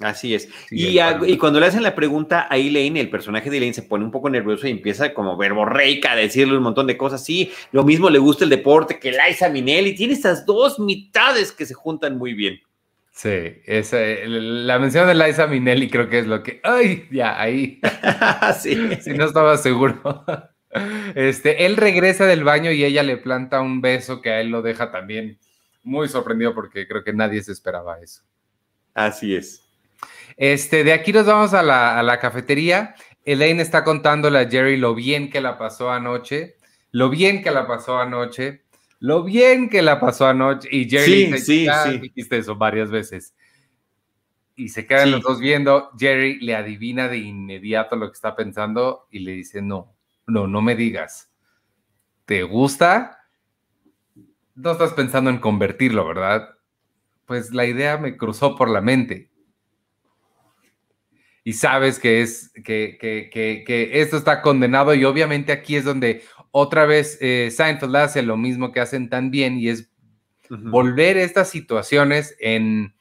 [0.00, 0.48] Así es.
[0.70, 4.04] y, y, cuando le hacen la pregunta a Elaine, el personaje de Elaine se pone
[4.04, 7.24] un poco nervioso y empieza como verborreica a decirle un montón de cosas.
[7.24, 9.94] Sí, lo mismo le gusta el deporte que Liza Minnelli.
[9.94, 12.60] Tiene estas dos mitades que se juntan muy bien.
[13.10, 16.60] Sí, esa, la mención de Liza Minnelli creo que es lo que.
[16.62, 17.08] ¡Ay!
[17.10, 17.80] Ya, ahí.
[18.60, 18.76] sí.
[19.00, 20.24] Si no estaba seguro.
[21.14, 24.60] Este, él regresa del baño y ella le planta un beso que a él lo
[24.60, 25.38] deja también
[25.82, 28.22] muy sorprendido porque creo que nadie se esperaba eso.
[28.92, 29.65] Así es.
[30.36, 32.94] Este, de aquí nos vamos a la, a la cafetería.
[33.24, 36.56] Elaine está contándole a Jerry lo bien que la pasó anoche,
[36.90, 38.66] lo bien que la pasó anoche
[38.98, 40.68] lo bien que la pasó anoche.
[40.70, 43.34] Y Jerry sí, sí, dijiste eso varias veces.
[44.54, 45.90] Y se quedan los dos viendo.
[45.98, 49.94] Jerry le adivina de inmediato lo que está pensando y le dice: No,
[50.26, 51.30] no, no me digas.
[52.24, 53.18] ¿Te gusta?
[54.54, 56.56] No estás pensando en convertirlo, ¿verdad?
[57.26, 59.30] Pues la idea me cruzó por la mente.
[61.46, 65.84] Y sabes que es que, que, que, que esto está condenado, y obviamente aquí es
[65.84, 69.88] donde otra vez eh, Seinfeld hace lo mismo que hacen tan bien y es
[70.50, 72.96] volver estas situaciones en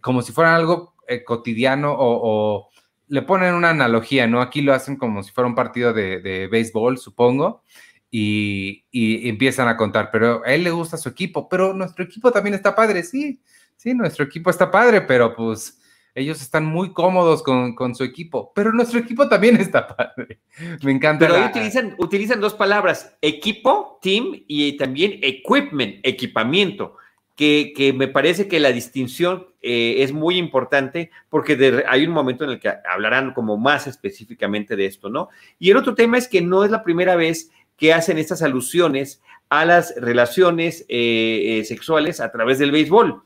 [0.00, 2.70] como si fueran algo eh, cotidiano o,
[3.08, 4.40] le ponen una analogía, ¿no?
[4.40, 7.62] Aquí lo hacen como si fuera un partido de, béisbol, supongo,
[8.10, 12.32] y, y, empiezan a contar, pero a él le gusta su equipo, pero nuestro equipo
[12.32, 13.42] también está padre, sí,
[13.76, 15.79] sí, nuestro equipo está padre, pero pues
[16.20, 20.40] ellos están muy cómodos con, su equipo, pero nuestro equipo también está padre.
[20.82, 21.26] Me encanta.
[21.26, 26.96] Pero utilizan, utilizan dos palabras, equipo, team y también equipment, equipamiento.
[27.36, 32.44] Que, que, me parece que la distinción eh, es muy importante porque hay un momento
[32.44, 35.30] en el que hablarán como más específicamente de esto, ¿no?
[35.58, 39.22] Y el otro tema es que no es la primera vez que hacen estas alusiones
[39.48, 43.22] a las relaciones eh, eh, sexuales a través del béisbol.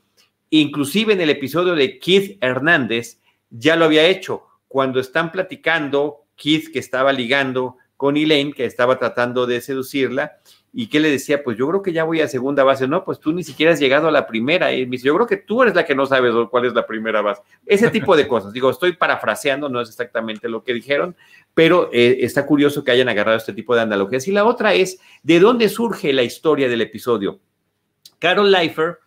[0.61, 4.43] Inclusive en el episodio de Keith Hernández ya lo había hecho.
[4.69, 10.37] Cuando están platicando, Keith que estaba ligando con Elaine, que estaba tratando de seducirla,
[10.71, 12.87] y que le decía, pues yo creo que ya voy a segunda base.
[12.87, 14.71] No, pues tú ni siquiera has llegado a la primera.
[14.71, 16.87] Y me dice, yo creo que tú eres la que no sabes cuál es la
[16.87, 17.41] primera base.
[17.65, 18.53] Ese tipo de cosas.
[18.53, 21.17] Digo, estoy parafraseando, no es exactamente lo que dijeron,
[21.53, 24.25] pero eh, está curioso que hayan agarrado este tipo de analogías.
[24.29, 27.41] Y la otra es, ¿de dónde surge la historia del episodio?
[28.19, 28.99] Carol Leifer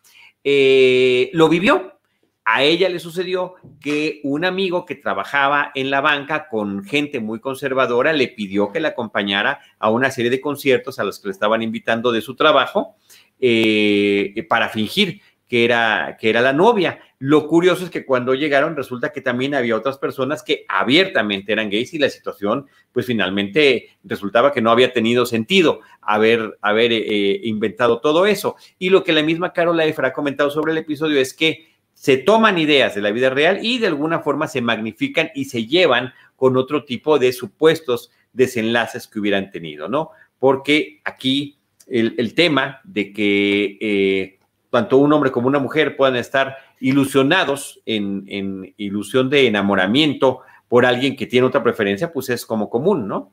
[0.51, 2.01] eh, lo vivió.
[2.47, 7.39] A ella le sucedió que un amigo que trabajaba en la banca con gente muy
[7.39, 11.33] conservadora le pidió que la acompañara a una serie de conciertos a los que le
[11.33, 12.97] estaban invitando de su trabajo
[13.39, 16.99] eh, para fingir que era, que era la novia.
[17.21, 21.69] Lo curioso es que cuando llegaron resulta que también había otras personas que abiertamente eran
[21.69, 27.41] gays y la situación pues finalmente resultaba que no había tenido sentido haber, haber eh,
[27.43, 28.55] inventado todo eso.
[28.79, 32.19] Y lo que la misma Carola Efra ha comentado sobre el episodio es que se
[32.19, 36.13] toman ideas de la vida real y de alguna forma se magnifican y se llevan
[36.37, 40.11] con otro tipo de supuestos desenlaces que hubieran tenido, ¿no?
[40.39, 43.79] Porque aquí el, tema de que...
[43.81, 44.38] Eh,
[44.71, 51.17] tanto un hombre como una mujer puedan estar ilusionados en, ilusión de enamoramiento por alguien
[51.17, 53.33] que tiene otra preferencia, pues es como común, ¿no?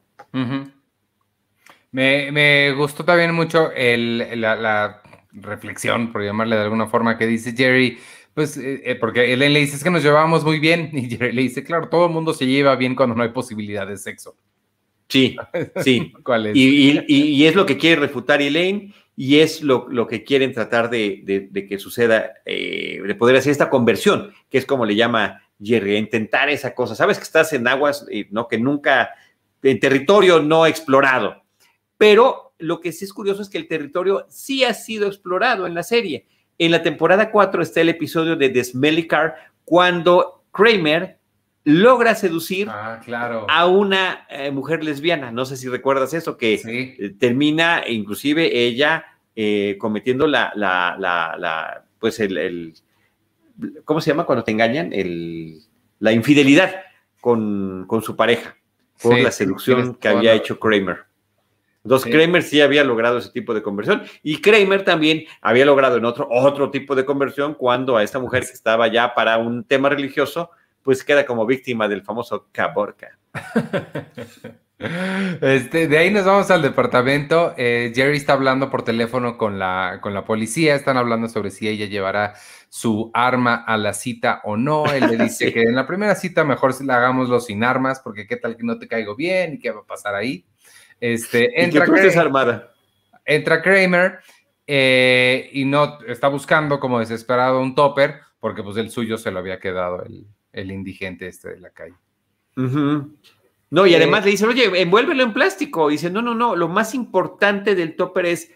[1.92, 7.98] me, gustó también mucho el, la, reflexión, por llamarle de alguna forma, que dice Jerry,
[8.34, 11.34] pues, eh, eh, porque Ellen le dice, es que nos llevamos muy bien, y Jerry
[11.34, 14.38] le dice, claro, todo el mundo se lleva bien cuando no hay posibilidad de sexo.
[15.08, 15.36] Sí,
[15.84, 16.14] sí.
[16.24, 16.56] ¿Cuál es?
[16.56, 21.80] Y, es lo que quiere refutar Elaine y es lo, que quieren tratar de, que
[21.80, 26.76] suceda, eh, de poder hacer esta conversión, que es como le llama Jerry, intentar esa
[26.76, 26.96] cosa.
[26.96, 28.48] Sabes que estás en aguas, ¿no?
[28.48, 29.12] Que nunca,
[29.64, 31.44] en territorio no explorado,
[31.98, 35.74] pero lo que sí es curioso es que el territorio sí ha sido explorado en
[35.74, 36.28] la serie.
[36.58, 41.20] En la temporada 4 está el episodio de The Smelly Car, cuando Kramer
[41.66, 43.46] logra seducir ah, claro.
[43.50, 45.32] a una eh, mujer lesbiana.
[45.32, 51.84] No sé si recuerdas eso, que eh, termina inclusive ella eh, cometiendo la, la, la,
[52.00, 52.74] pues el,
[53.84, 54.94] ¿cómo se llama cuando te engañan?
[54.94, 55.60] El,
[56.00, 56.84] la infidelidad
[57.20, 58.56] con, su pareja
[59.02, 61.06] por la seducción que había hecho Kramer.
[61.84, 66.06] Entonces, Kramer sí había logrado ese tipo de conversión y Kramer también había logrado en
[66.06, 69.90] otro, otro tipo de conversión cuando a esta mujer que estaba ya para un tema
[69.90, 70.50] religioso,
[70.86, 73.18] pues queda como víctima del famoso Caborca.
[74.78, 77.54] Este, de ahí nos vamos al departamento.
[77.58, 80.76] Eh, Jerry está hablando por teléfono con la, con la policía.
[80.76, 82.34] Están hablando sobre si ella llevará
[82.68, 84.86] su arma a la cita o no.
[84.86, 88.36] Él le dice que en la primera cita mejor la hagámoslo sin armas, porque qué
[88.36, 90.46] tal que no te caigo bien y qué va a pasar ahí.
[91.00, 92.74] Este, entra, Kramer, armada.
[93.24, 94.20] entra Kramer
[94.68, 99.40] eh, y no está buscando como desesperado un topper, porque pues el suyo se lo
[99.40, 101.96] había quedado el, el indigente este de la calle.
[102.56, 105.90] No, y eh, además le dice, oye, envuélvelo en plástico.
[105.90, 108.52] Y dice, no, no, no, lo más importante del topper es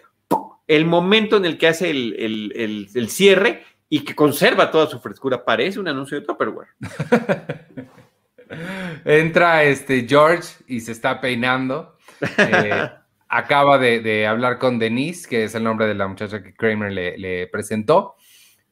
[0.67, 5.43] el momento en el que hace el, cierre y que conserva toda su frescura.
[5.43, 6.69] Parece un anuncio de Topperware.
[9.05, 11.97] Entra este George y se está peinando.
[12.37, 12.89] Eh,
[13.27, 17.17] acaba de, hablar con Denise, que es el nombre de la muchacha que Kramer le,
[17.17, 18.15] le presentó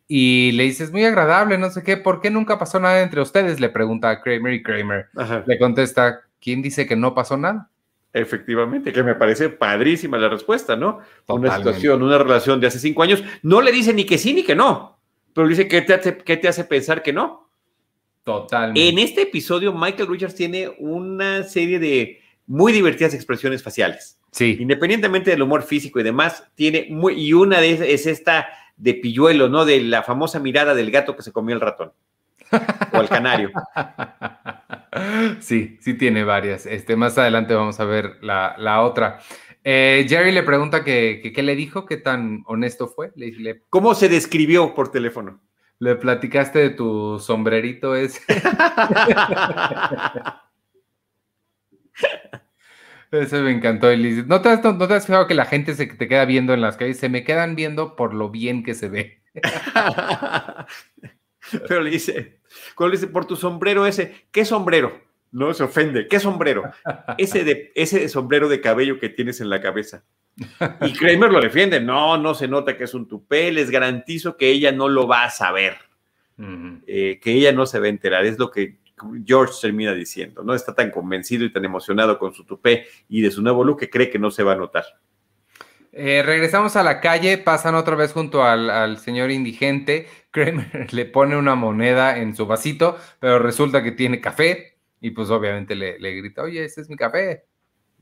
[0.08, 3.60] y le dices, muy agradable, no sé qué, ¿por qué nunca pasó nada entre ustedes?
[3.60, 5.08] Le pregunta a Kramer y Kramer
[5.46, 7.70] le contesta, ¿quién dice que no pasó nada?
[8.13, 11.00] Efectivamente, que me parece padrísima la respuesta, ¿no?
[11.28, 14.43] Una situación, una relación de hace cinco años, no le dice ni que sí ni
[14.43, 14.98] que no,
[15.34, 17.50] pero le dice, ¿qué te hace, qué te hace pensar que no?
[18.24, 18.89] Totalmente.
[18.89, 24.20] En este episodio, Michael Richards tiene una serie de muy divertidas expresiones faciales.
[24.32, 24.58] Sí.
[24.60, 28.94] Independientemente del humor físico y demás, tiene muy, y una de esas es esta de
[28.94, 29.66] pilluelo, ¿no?
[29.66, 31.92] De la famosa mirada del gato que se comió el ratón.
[32.94, 33.52] o el canario.
[35.42, 36.66] Sí, sí tiene varias.
[36.66, 39.20] Este, más adelante vamos a ver la, otra.
[39.63, 43.12] Eh, Jerry le pregunta que, qué le dijo, qué tan honesto fue.
[43.16, 45.40] Le, ¿Cómo se describió por teléfono?
[45.78, 48.22] Le platicaste de tu sombrerito ese.
[53.12, 54.24] Eso me encantó, Elise.
[54.26, 56.62] ¿No te, has, ¿No te has fijado que la gente se te queda viendo en
[56.62, 56.98] las calles?
[56.98, 59.22] Se me quedan viendo por lo bien que se ve.
[61.67, 62.39] Pero le dice,
[62.76, 65.02] cuando le dice, por tu sombrero ese, ¿qué sombrero?
[65.32, 66.63] No se ofende, ¿qué sombrero?
[67.17, 70.04] Ese, de, ese sombrero de cabello que tienes en la cabeza.
[70.82, 74.50] Y Kramer lo defiende, no, no se nota que es un tupé, les garantizo que
[74.50, 75.78] ella no lo va a saber,
[76.86, 78.78] eh, que ella no se va a enterar, es lo que
[79.26, 83.32] George termina diciendo, no está tan convencido y tan emocionado con su tupé y de
[83.32, 84.86] su nuevo look que cree que no se va a notar.
[85.92, 90.08] Eh, regresamos a la calle, pasan otra vez junto al, señor indigente.
[90.32, 95.30] Kramer le pone una moneda en su vasito, pero resulta que tiene café y pues
[95.30, 97.46] obviamente le, le grita, oye, ese es mi café.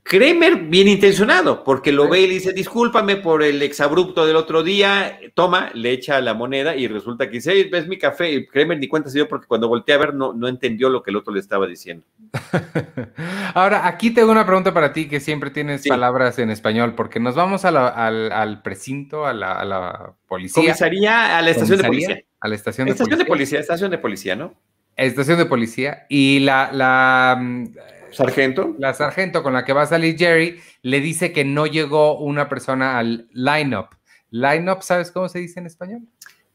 [0.08, 4.62] Kremer bien intencionado, porque lo ve y le dice, discúlpame por el exabrupto del otro
[4.62, 8.78] día, toma, le echa la moneda y resulta que dice, ves mi café, y Kremer
[8.78, 11.16] ni cuenta se dio porque cuando volteé a ver no, no entendió lo que el
[11.16, 12.04] otro le estaba diciendo.
[13.54, 17.34] Ahora, aquí tengo una pregunta para ti que siempre tienes palabras en español, porque nos
[17.34, 20.62] vamos al, precinto, a la, policía.
[20.62, 22.20] Comisaría a la estación de policía.
[22.38, 23.24] A la estación de estación policía.
[23.24, 24.54] de policía, estación de policía, ¿no?
[24.94, 26.06] Estación de policía.
[26.08, 27.36] Y la, la
[28.16, 28.74] sargento.
[28.78, 32.48] La sargento con la que va a salir Jerry le dice que no llegó una
[32.48, 33.90] persona al line-up.
[34.30, 36.02] Line-up, ¿sabes cómo se dice en español?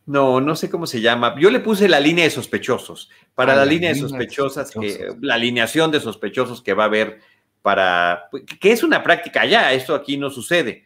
[0.05, 1.35] No, no sé cómo se llama.
[1.39, 3.09] Yo le puse la línea de sospechosos.
[3.35, 7.19] Para ah, la, línea de sospechosas, que, la alineación de sospechosos que va a haber
[7.61, 10.85] para, que es una práctica ya, esto aquí no sucede,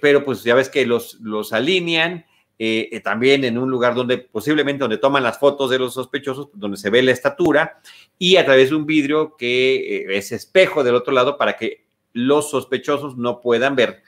[0.00, 2.26] pero pues ya ves que los, los alinean
[2.58, 6.48] eh, eh, también en un lugar donde posiblemente donde toman las fotos de los sospechosos,
[6.54, 7.80] donde se ve la estatura
[8.18, 11.84] y a través de un vidrio que eh, es espejo del otro lado para que
[12.14, 14.02] los sospechosos no puedan ver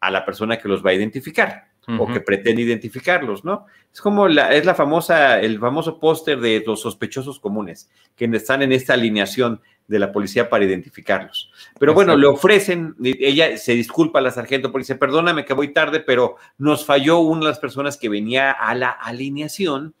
[0.00, 3.66] a la persona que los va a identificar o que pretende identificarlos, ¿no?
[3.92, 8.62] Es como la, es la famosa, el famoso póster de los sospechosos comunes, que están
[8.62, 11.50] en esta alineación de la policía para identificarlos.
[11.78, 15.72] Pero bueno, le ofrecen, ella se disculpa a la sargento porque dice, perdóname que voy
[15.72, 19.94] tarde, pero nos falló una de las personas que venía a la alineación.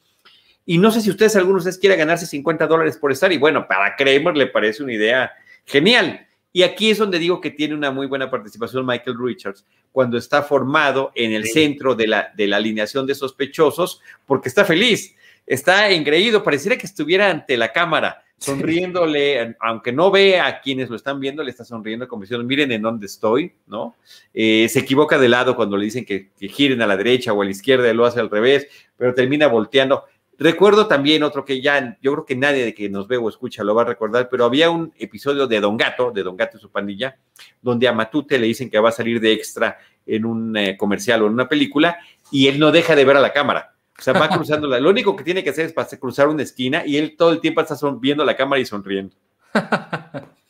[0.64, 3.32] Y no sé si ustedes, algunos de ustedes quiera ganarse 50 dólares por estar.
[3.32, 5.32] Y bueno, para Kramer le parece una idea
[5.66, 6.24] genial.
[6.52, 10.44] Y aquí es donde digo que tiene una muy buena participación Michael Richards, cuando está
[10.44, 15.90] formado en el centro de la, de la alineación de sospechosos, porque está feliz, está
[15.90, 21.20] engreído, pareciera que estuviera ante la cámara, sonriéndole, aunque no ve a quienes lo están
[21.20, 23.94] viendo, le está sonriendo como diciendo, miren en dónde estoy, ¿no?
[24.32, 27.42] Eh, se equivoca de lado cuando le dicen que, que giren a la derecha o
[27.42, 30.04] a la izquierda, lo hace al revés, pero termina volteando.
[30.38, 33.62] Recuerdo también otro que ya, yo creo que nadie de que nos ve o escucha
[33.62, 36.60] lo va a recordar, pero había un episodio de Don Gato, de Don Gato y
[36.60, 37.18] su pandilla,
[37.60, 39.76] donde a Matute le dicen que va a salir de extra
[40.06, 41.98] en un eh, comercial o en una película
[42.30, 43.74] y él no deja de ver a la cámara.
[44.00, 44.80] O sea, va cruzando la.
[44.80, 47.60] Lo único que tiene que hacer es cruzar una esquina y él todo el tiempo
[47.60, 49.14] está viendo la cámara y sonriendo.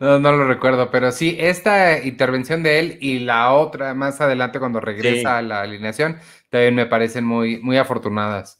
[0.00, 4.58] No, no, lo recuerdo, pero sí, esta intervención de él y la otra más adelante
[4.58, 6.16] cuando regresa a la alineación
[6.48, 8.58] también me parecen muy, muy afortunadas.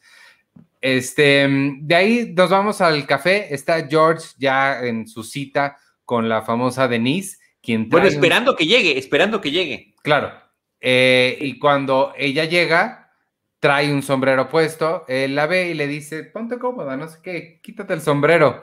[0.82, 3.54] Este, de ahí nos vamos al café.
[3.54, 8.98] Está George ya en su cita con la famosa Denise, quien Bueno, esperando que llegue,
[8.98, 9.94] esperando que llegue.
[10.02, 10.32] Claro.
[10.80, 13.01] Eh, y cuando ella llega,
[13.62, 17.60] trae un sombrero puesto, él la ve y le dice, ponte cómoda, no sé qué,
[17.62, 18.60] quítate el sombrero.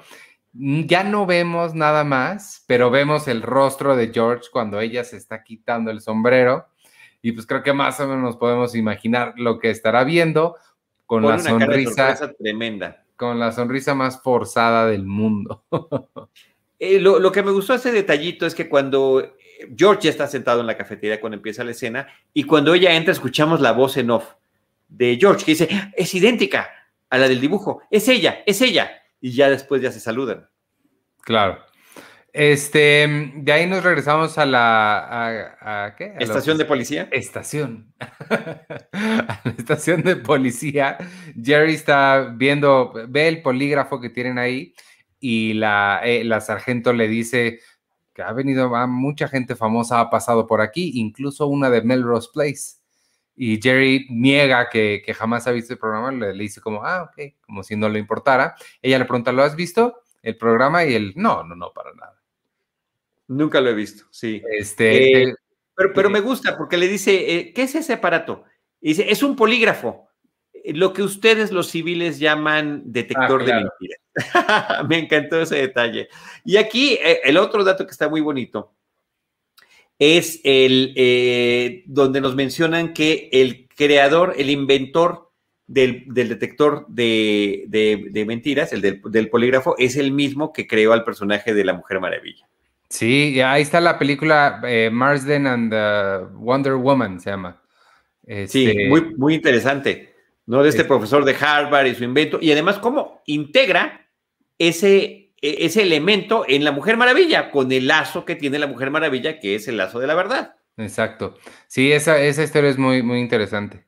[0.52, 5.42] Ya no vemos nada más, pero vemos el rostro de George cuando ella se está
[5.42, 6.68] quitando el sombrero.
[7.22, 10.58] Y pues creo que más o menos nos podemos imaginar lo que estará viendo
[11.06, 13.06] con la sonrisa tremenda.
[13.16, 15.64] Con la sonrisa más forzada del mundo.
[16.82, 19.34] Eh, lo, que me gustó ese detallito es que cuando
[19.76, 23.12] George ya está sentado en la cafetería cuando empieza la escena y cuando ella entra
[23.12, 24.36] escuchamos la voz en off
[24.90, 26.70] de George que dice, es idéntica
[27.10, 28.92] a la del dibujo, es ella, es ella.
[29.22, 30.50] Y ya después ya se saludan.
[31.22, 31.60] Claro.
[32.32, 36.14] Este, de ahí nos regresamos a la ¿qué?
[36.20, 37.10] estación de policía.
[37.12, 37.94] Estación.
[38.00, 40.98] a la estación de policía.
[41.42, 44.74] Jerry está viendo, ve el polígrafo que tienen ahí
[45.20, 47.60] y la, eh, la sargento le dice
[48.14, 52.79] que ha venido, mucha gente famosa ha pasado por aquí, incluso una de Melrose Place.
[53.42, 57.36] Y Jerry niega que, jamás ha visto el programa, le, le dice como, ah, ok,
[57.40, 58.54] como si no le importara.
[58.82, 60.02] Ella le pregunta, ¿lo has visto?
[60.22, 62.22] El programa y él, no, no, no, para nada.
[63.30, 64.44] Nunca lo he visto, sí.
[64.52, 65.36] Este, eh,
[65.74, 68.44] pero, pero me gusta porque le dice, eh, ¿qué es ese aparato?
[68.82, 70.10] Y dice, es un polígrafo,
[70.54, 74.00] eh, lo que ustedes los civiles llaman detector ah, de mentiras.
[74.90, 76.10] me encantó ese detalle.
[76.44, 78.74] Y aquí el otro dato que está muy bonito
[80.00, 85.30] es el donde nos mencionan que el creador, el inventor
[85.68, 91.54] del, detector de, mentiras, el del, del polígrafo, es el mismo que creó al personaje
[91.54, 92.48] de la Mujer Maravilla.
[92.90, 97.62] Sí, ahí está la película eh, Marsden and Wonder Woman, se llama.
[98.26, 100.14] Sí, este muy, muy interesante,
[100.48, 100.64] ¿no?
[100.64, 104.08] De este profesor de Harvard y su invento, y además cómo integra
[104.58, 109.40] ese, ese elemento en la Mujer Maravilla, con el lazo que tiene la Mujer Maravilla,
[109.40, 110.56] que es el lazo de la verdad.
[110.78, 111.38] Exacto.
[111.68, 113.86] Sí, esa, esa historia es muy, muy interesante.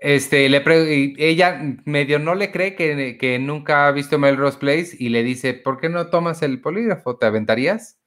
[0.00, 0.62] Este, le
[1.18, 5.52] ella medio no le cree que, que, nunca ha visto Melrose Place y le dice,
[5.52, 7.18] ¿por qué no tomas el polígrafo?
[7.18, 8.00] ¿Te aventarías?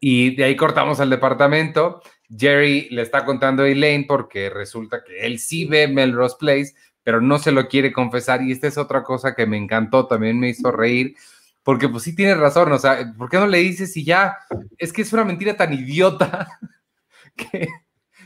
[0.00, 2.02] Y de ahí cortamos al departamento.
[2.28, 7.22] Jerry le está contando a Elaine porque resulta que él sí ve Melrose Place, pero
[7.22, 8.42] no se lo quiere confesar.
[8.42, 11.16] Y esta es otra cosa que me encantó, también me hizo reír,
[11.64, 14.36] porque pues sí tiene razón, o sea, ¿por qué no le dices si ya
[14.78, 16.48] es que es una mentira tan idiota
[17.36, 17.66] que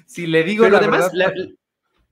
[0.05, 1.11] si le digo la verdad...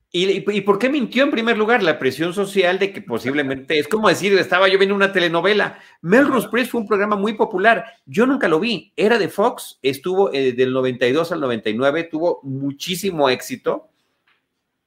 [0.09, 1.83] ¿Y, por qué mintió en primer lugar?
[1.83, 5.79] La presión social de que posiblemente, es como decir, estaba yo viendo una telenovela.
[6.01, 7.85] Melrose Place fue un programa muy popular.
[8.05, 8.93] Yo nunca lo vi.
[8.95, 13.89] Era de Fox, estuvo eh, del 92 al 99, tuvo muchísimo éxito.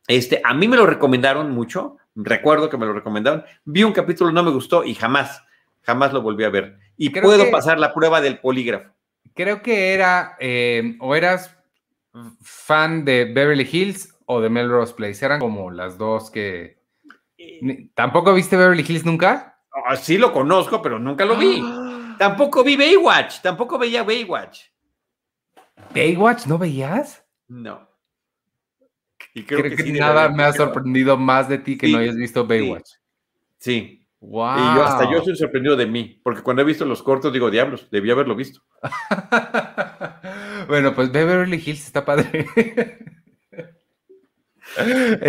[0.09, 1.99] Este, a mí me lo recomendaron mucho.
[2.17, 3.45] Recuerdo que me lo recomendaron.
[3.65, 5.45] Vi un capítulo, no me gustó y jamás,
[5.91, 6.79] jamás lo volví a ver.
[6.97, 8.91] Y puedo pasar la prueba del polígrafo.
[9.35, 11.57] Creo que era, eh, o eras
[12.41, 15.25] fan de Beverly Hills o de Melrose Place.
[15.25, 16.79] Eran como las dos que.
[17.95, 19.59] ¿Tampoco viste Beverly Hills nunca?
[19.87, 21.63] Ah, sí lo conozco, pero nunca lo vi.
[22.19, 24.65] Tampoco vi Baywatch, tampoco veía Baywatch.
[25.95, 27.25] ¿Baywatch no veías?
[27.49, 27.89] No.
[29.33, 32.91] Y creo, que, nada me ha sorprendido más de ti que no hayas visto Baywatch.
[33.57, 34.00] Sí.
[34.21, 34.59] Wow.
[34.59, 37.51] Y yo hasta yo estoy sorprendido de mí, porque cuando he visto los cortos digo,
[37.51, 38.61] diablos, debí haberlo visto.
[40.69, 42.47] bueno, pues Beverly Hills está padre.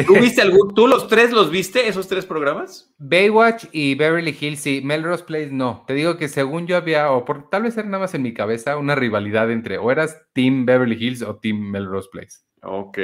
[0.05, 2.93] ¿Tú viste algún, tú los tres los viste, esos tres programas?
[2.97, 4.81] Baywatch y Beverly Hills, sí.
[4.83, 5.83] Melrose Place, no.
[5.87, 8.33] Te digo que según yo había, o por, tal vez era nada más en mi
[8.33, 12.39] cabeza, una rivalidad entre o eras Team Beverly Hills o Team Melrose Place.
[12.61, 12.97] Ok.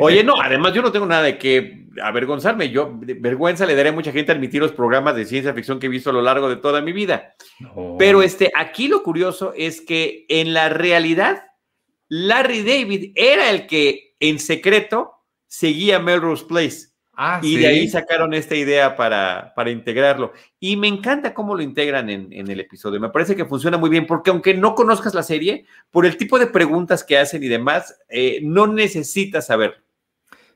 [0.00, 2.70] Oye, no, además yo no tengo nada de que avergonzarme.
[2.70, 5.90] Yo, vergüenza le daré a mucha gente admitir los programas de ciencia ficción que he
[5.90, 7.34] visto a lo largo de toda mi vida.
[7.98, 11.44] Pero este, aquí lo curioso es que en la realidad,
[12.08, 15.12] Larry David era el que en secreto
[15.46, 16.91] seguía Melrose Place.
[17.14, 20.32] Ah, y de ahí sacaron esta idea para, para integrarlo.
[20.58, 23.00] Y me encanta cómo lo integran en, el episodio.
[23.00, 26.38] Me parece que funciona muy bien porque aunque no conozcas la serie, por el tipo
[26.38, 29.82] de preguntas que hacen y demás, eh, no necesitas saber.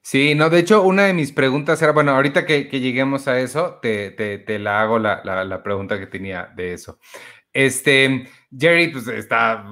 [0.01, 3.81] Sí, no, de hecho, una de mis preguntas era, bueno, ahorita que, lleguemos a eso,
[3.83, 7.01] te, te, la hago la, la, pregunta que tenía de eso.
[7.53, 9.65] Este, Jerry, pues está,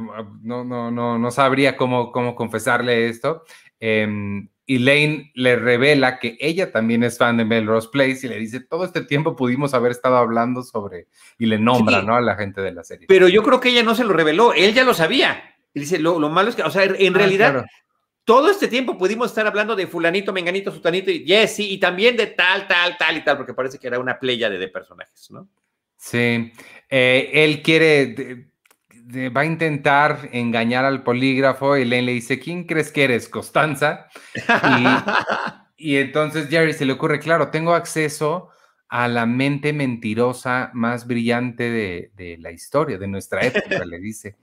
[0.42, 3.44] no, no, no, no sabría cómo, cómo confesarle esto.
[3.78, 8.60] Em, Elaine le revela que ella también es fan de Melrose Place y le dice,
[8.60, 11.08] todo este tiempo pudimos haber estado hablando sobre,
[11.38, 12.14] y le nombra, ¿no?
[12.14, 13.06] A la gente de la serie.
[13.08, 15.54] Pero yo creo que ella no se lo reveló, él ya lo sabía.
[15.74, 17.64] Y dice, lo, malo es que, o sea, en ah, realidad,
[18.24, 22.16] todo este tiempo pudimos estar hablando de fulanito, menganito, sutanito, y yes, sí, y también
[22.16, 25.30] de tal, tal, tal y tal, porque parece que era una playa de, de personajes,
[25.30, 25.48] ¿no?
[25.96, 26.52] Sí,
[26.88, 28.53] eh, él quiere
[29.04, 33.28] va a intentar engañar al polígrafo y Lane le dice, ¿quién crees que eres?
[33.28, 34.08] Costanza.
[35.76, 38.48] Y, entonces Jerry se le ocurre, claro, tengo acceso
[38.88, 44.36] a la mente mentirosa más brillante de, la historia, de nuestra época, le dice.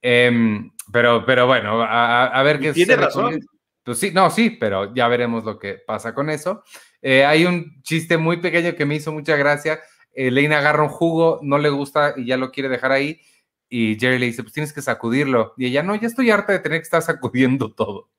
[0.00, 3.40] Em, pero, pero bueno, a, ver qué Tiene razón.
[3.84, 6.64] Pues sí, no, sí, pero ya veremos lo que pasa con eso.
[7.02, 9.80] Eh, hay un chiste muy pequeño que me hizo mucha gracia.
[10.16, 13.20] Lane agarra un jugo, no le gusta y ya lo quiere dejar ahí
[13.68, 15.54] y Jerry le dice, pues tienes que sacudirlo.
[15.56, 18.08] Y ella, no, ya estoy harta de tener que estar sacudiendo todo.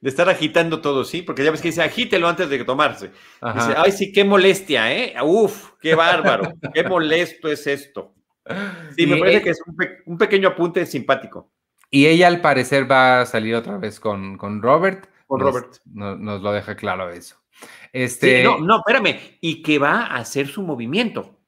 [0.00, 3.08] De estar agitando todo, sí, porque ya ves que dice, agítelo antes de tomarse.
[3.08, 5.14] Dice, ay, sí, qué molestia, ¿eh?
[5.20, 8.14] Uf, qué bárbaro, qué molesto es esto.
[8.96, 9.60] Sí, me parece que es
[10.06, 11.50] un, pequeño apunte simpático.
[11.90, 15.08] Y ella al parecer va a salir otra vez con, con Robert.
[15.26, 15.78] Con Robert.
[15.86, 17.36] Nos, lo deja claro eso.
[17.92, 18.44] Este...
[18.44, 19.38] no, no, espérame.
[19.40, 21.40] Y que va a hacer su movimiento.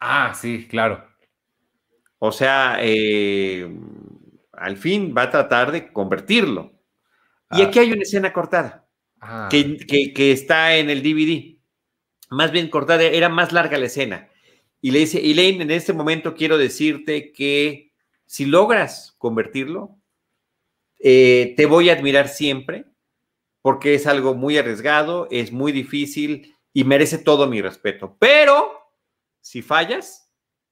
[0.00, 1.04] Ah, sí, claro.
[2.26, 3.70] O sea, eh,
[4.52, 6.72] al fin va a tratar de convertirlo.
[7.50, 7.66] Y ah.
[7.66, 8.88] aquí hay una escena cortada
[9.20, 9.50] ah.
[9.50, 11.58] que, está en el DVD.
[12.30, 14.30] Más bien cortada, era más larga la escena.
[14.80, 17.92] Y le dice, Elaine, en este momento quiero decirte que
[18.24, 19.98] si logras convertirlo,
[21.00, 22.86] eh, te voy a admirar siempre,
[23.60, 28.16] porque es algo muy arriesgado, es muy difícil y merece todo mi respeto.
[28.18, 28.80] Pero
[29.42, 30.23] si fallas,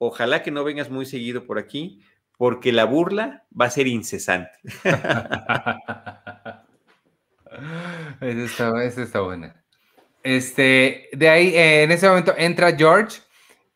[0.04, 2.00] Ojalá que no vengas muy seguido por aquí,
[2.36, 4.50] porque la burla va a ser incesante.
[8.20, 9.64] esa, está, buena.
[10.24, 13.20] Este, de ahí, eh, en ese momento entra George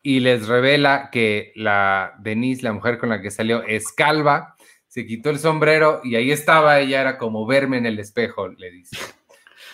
[0.03, 4.57] y les revela que la Denise, la mujer con la que salió, es calva.
[4.89, 8.69] Se quitó el sombrero y ahí estaba, ella era como verme en el espejo, le
[8.69, 8.97] dice.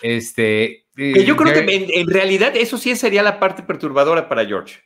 [0.02, 4.84] Este, que yo creo que en realidad eso sí sería la parte perturbadora para George.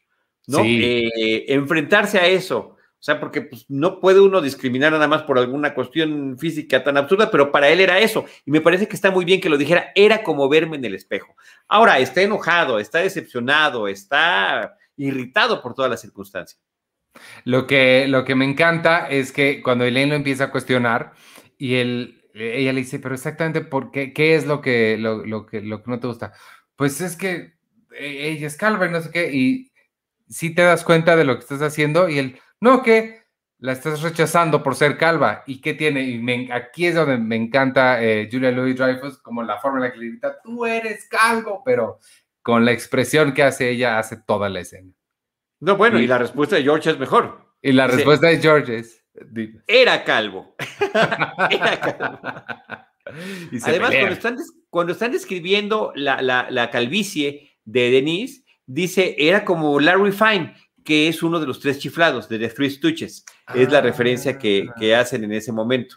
[0.49, 0.63] ¿No?
[0.65, 2.75] Eh, enfrentarse a eso.
[3.01, 6.97] O sea, porque pues, no puede uno discriminar nada más por alguna cuestión física tan
[6.97, 8.25] absurda, pero para él era eso.
[8.45, 10.97] Y me parece que está muy bien que lo dijera, era como verme en el
[10.97, 11.37] espejo.
[11.69, 16.59] Ahora, está enojado, está decepcionado, está irritado por toda la circunstancia.
[17.45, 21.13] Lo que, lo que me encanta es que cuando Elaine lo empieza a cuestionar
[21.57, 25.61] y él, ella le dice, pero exactamente por qué, qué es lo que, lo, que,
[25.61, 26.33] lo que no te gusta.
[26.75, 27.59] Pues es que
[27.97, 29.68] e, ella es calva y no sé qué, y
[30.29, 33.23] si te das cuenta de lo que estás haciendo y él, no, que
[33.59, 35.43] la estás rechazando por ser calva.
[35.47, 36.03] ¿Y qué tiene?
[36.03, 39.93] Y aquí es donde me encanta eh, Julia Louis Dreyfus, como la forma en la
[39.93, 41.99] que le grita, tú eres calvo, pero
[42.43, 44.93] con la expresión que hace ella, hace toda la escena.
[45.61, 47.53] No, bueno, y, la respuesta de George es mejor.
[47.61, 49.05] Y la respuesta de George es...
[49.67, 50.55] Era calvo.
[51.51, 52.21] era calvo.
[53.65, 54.37] Además, cuando están,
[54.71, 60.55] cuando están, describiendo la, la calvicie de Denise, dice, era como Larry Fine,
[60.85, 63.25] que es uno de los tres chiflados de The Three Stooges.
[63.55, 65.01] es la referencia que, ah.
[65.01, 65.97] hacen en ese momento.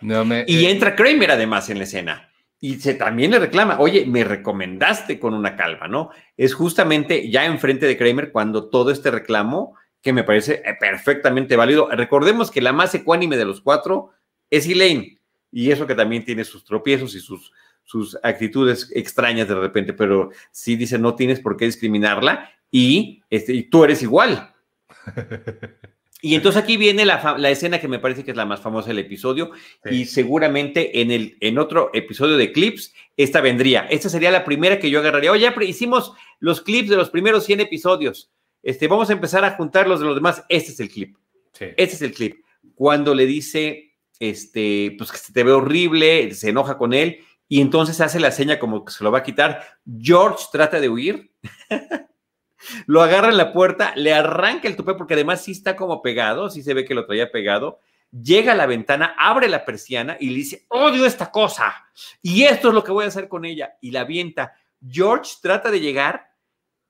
[0.00, 2.28] y eh, entra Kramer además en la escena.
[2.60, 6.10] Y se, también le reclama, oye, me recomendaste con una calva, ¿no?
[6.36, 11.56] Es justamente ya enfrente de Kramer cuando todo este reclamo, que me parece eh, perfectamente
[11.56, 11.88] válido.
[11.90, 14.12] Recordemos que la más ecuánime de los cuatro
[14.48, 15.18] es Elaine,
[15.50, 17.52] y eso que también tiene sus tropiezos y sus,
[17.84, 23.52] sus actitudes extrañas de repente, pero sí dice, no tienes por qué discriminarla y, este,
[23.54, 24.52] y tú eres igual.
[26.24, 29.00] Y entonces aquí viene la, escena que me parece que es la más famosa del
[29.00, 29.50] episodio
[29.90, 33.88] y seguramente en, el, en otro episodio de clips, esta vendría.
[33.90, 35.32] Esta sería la primera que yo agarraría.
[35.32, 38.30] Oye, ya hicimos los clips de los primeros 100 episodios.
[38.62, 40.44] Este, vamos a empezar a juntar los de los demás.
[40.48, 41.16] Este es el clip.
[41.58, 42.44] Este es el clip.
[42.76, 47.18] Cuando le dice, este, pues que se te ve horrible, se enoja con él
[47.48, 49.78] y entonces hace la seña como que se lo va a quitar.
[50.00, 51.32] George trata de huir.
[52.86, 56.50] lo agarra en la puerta, le arranca el tupé porque además sí está como pegado,
[56.50, 57.80] sí se ve que lo traía pegado.
[58.10, 61.74] Llega a la ventana, abre la persiana y le dice, odio esta cosa.
[62.20, 63.76] Y esto es lo que voy a hacer con ella.
[63.80, 64.54] Y la avienta.
[64.86, 66.32] George trata de llegar,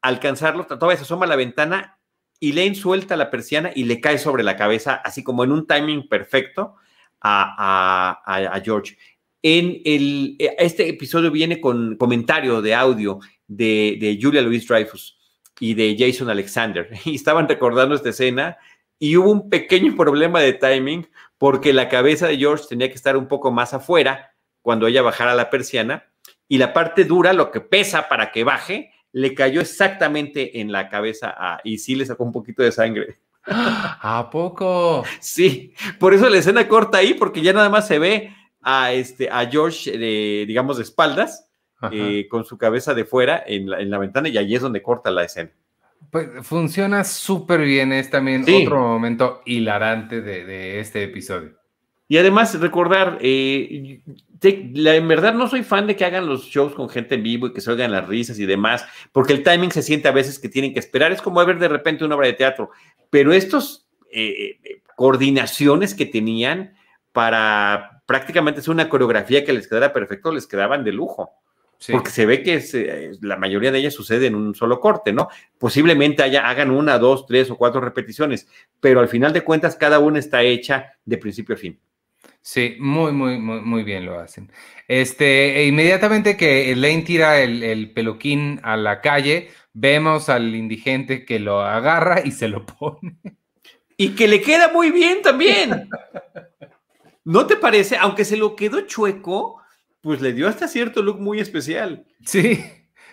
[0.01, 1.99] alcanzarlo, todavía se asoma a la ventana
[2.41, 5.67] y Lane suelta la persiana y le cae sobre la cabeza, así como en un
[5.67, 6.75] timing perfecto
[7.21, 8.97] a, a George.
[9.43, 13.19] En el, este episodio viene con comentario de audio
[13.49, 15.19] de, de Julia Louis Dreyfus
[15.59, 16.89] y de Jason Alexander.
[17.05, 18.57] Y estaban recordando esta escena
[18.99, 23.17] y hubo un pequeño problema de timing porque la cabeza de George tenía que estar
[23.17, 24.33] un poco más afuera
[24.63, 26.05] cuando ella bajara la persiana
[26.47, 30.89] y la parte dura, lo que pesa para que baje, le cayó exactamente en la
[30.89, 31.35] cabeza
[31.65, 33.19] y sí le sacó un poquito de sangre.
[33.47, 35.05] ¿A poco?
[35.19, 39.29] Sí, por eso la escena corta ahí porque ya nada más se ve a, este,
[39.31, 39.97] a George,
[40.47, 41.49] digamos, de espaldas
[41.91, 45.25] eh, con su cabeza de fuera en la, ventana y allí es donde corta la
[45.25, 45.51] escena.
[46.11, 51.59] Pues funciona súper bien, es también otro momento hilarante de, este episodio.
[52.07, 54.01] Y además recordar, eh,
[54.43, 57.53] en verdad no soy fan de que hagan los shows con gente en vivo y
[57.53, 60.49] que se oigan las risas y demás, porque el timing se siente a veces que
[60.49, 62.71] tienen que esperar, es como ver de repente una obra de teatro,
[63.11, 64.59] pero estos eh,
[64.95, 66.75] coordinaciones que tenían
[67.13, 71.33] para prácticamente hacer una coreografía que les quedara perfecto, les quedaban de lujo.
[71.91, 75.29] Porque se ve que eh, la mayoría de ellas sucede en un solo corte, ¿no?
[75.59, 78.47] Posiblemente haya, hagan una, dos, tres o cuatro repeticiones,
[78.81, 81.81] pero al final de cuentas cada una está hecha de principio a fin.
[82.43, 84.53] Sí, muy, muy, muy, muy bien lo hacen.
[84.87, 91.25] Este, e inmediatamente que Elaine tira el, el, peluquín a la calle, vemos al indigente
[91.25, 93.17] que lo agarra y se lo pone.
[93.97, 95.89] Y que le queda muy bien también.
[97.25, 97.97] ¿No te parece?
[97.97, 99.63] Aunque se lo quedó chueco,
[100.01, 102.07] pues le dio hasta cierto look muy especial.
[102.27, 102.65] Sí,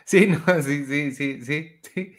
[0.06, 0.34] sí,
[0.64, 2.16] sí, sí, sí, sí.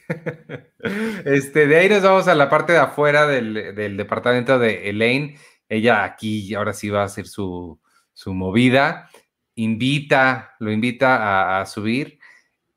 [1.25, 5.37] Este, de ahí nos vamos a la parte de afuera del, departamento de Elaine.
[5.69, 7.79] Ella aquí ahora sí va a hacer su,
[8.27, 9.11] movida.
[9.57, 12.19] Invita, lo invita a, subir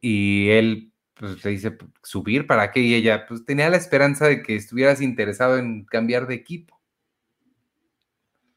[0.01, 2.81] y él pues, le dice, ¿subir para qué?
[2.81, 6.82] Y ella pues tenía la esperanza de que estuvieras interesado en cambiar de equipo.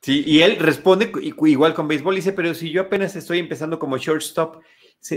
[0.06, 3.98] Sí, y él responde igual con béisbol, dice, pero si yo apenas estoy empezando como
[3.98, 4.62] shortstop,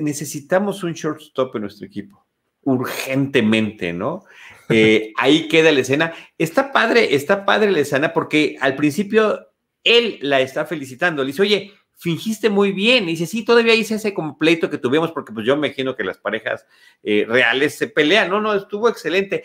[0.01, 2.25] necesitamos un shortstop en nuestro equipo,
[2.63, 4.23] urgentemente, ¿no?
[4.71, 6.13] Eh, ahí queda la escena.
[6.37, 9.47] Está padre, está padre la escena porque al principio
[9.83, 13.05] él la está felicitando, le dice, oye, fingiste muy bien.
[13.05, 16.03] Y dice, sí, todavía hice ese completo que tuvimos, porque pues yo me imagino que
[16.03, 16.67] las parejas
[17.01, 18.29] eh, reales se pelean.
[18.29, 19.43] No, no, estuvo excelente.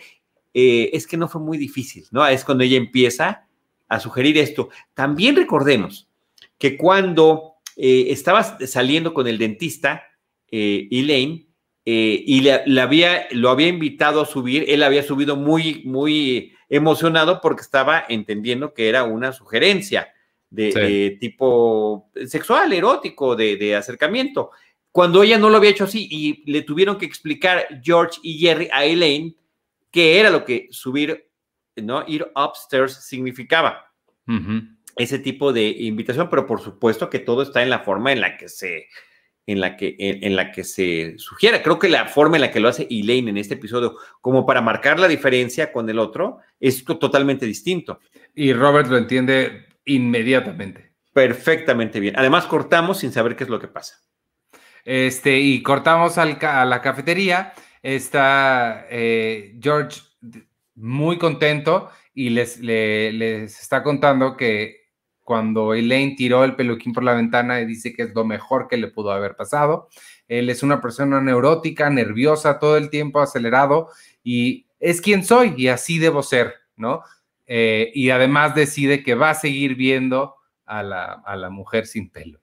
[0.53, 2.25] Eh, es que no fue muy difícil, ¿no?
[2.27, 3.45] Es cuando ella empieza
[3.87, 4.69] a sugerir esto.
[4.93, 6.07] También recordemos
[6.57, 10.03] que cuando eh, estaba saliendo con el dentista,
[10.49, 11.47] eh, Elaine,
[11.87, 17.41] eh, y le, había, lo había invitado a subir, él había subido muy, muy emocionado
[17.41, 20.11] porque estaba entendiendo que era una sugerencia
[20.49, 24.51] de, tipo sexual, erótico, de, de, acercamiento.
[24.91, 28.69] Cuando ella no lo había hecho así y le tuvieron que explicar George y Jerry
[28.71, 29.35] a Elaine
[29.91, 31.29] qué era lo que subir
[31.75, 32.03] ¿no?
[32.07, 33.91] Ir upstairs significaba
[34.95, 38.37] ese tipo de invitación, pero por supuesto que todo está en la forma en la
[38.37, 38.87] que se,
[39.45, 41.61] en la que, en, la que se sugiera.
[41.61, 44.61] Creo que la forma en la que lo hace Elaine en este episodio, como para
[44.61, 47.99] marcar la diferencia con el otro, es totalmente distinto.
[48.33, 50.93] Y Robert lo entiende inmediatamente.
[51.13, 52.15] Perfectamente bien.
[52.17, 54.01] Además, cortamos sin saber qué es lo que pasa.
[54.83, 56.25] Este, y cortamos a
[56.65, 57.53] la cafetería.
[57.81, 60.01] Está eh, George
[60.75, 64.85] muy contento y les, les está contando que
[65.25, 68.77] cuando Elaine tiró el peluquín por la ventana y dice que es lo mejor que
[68.77, 69.89] le pudo haber pasado.
[70.27, 73.89] Él es una persona neurótica, nerviosa, todo el tiempo acelerado
[74.23, 77.01] y es quien soy y así debo ser, ¿no?
[77.47, 82.09] Eh, y además decide que va a seguir viendo a la, a la mujer sin
[82.09, 82.39] pelo.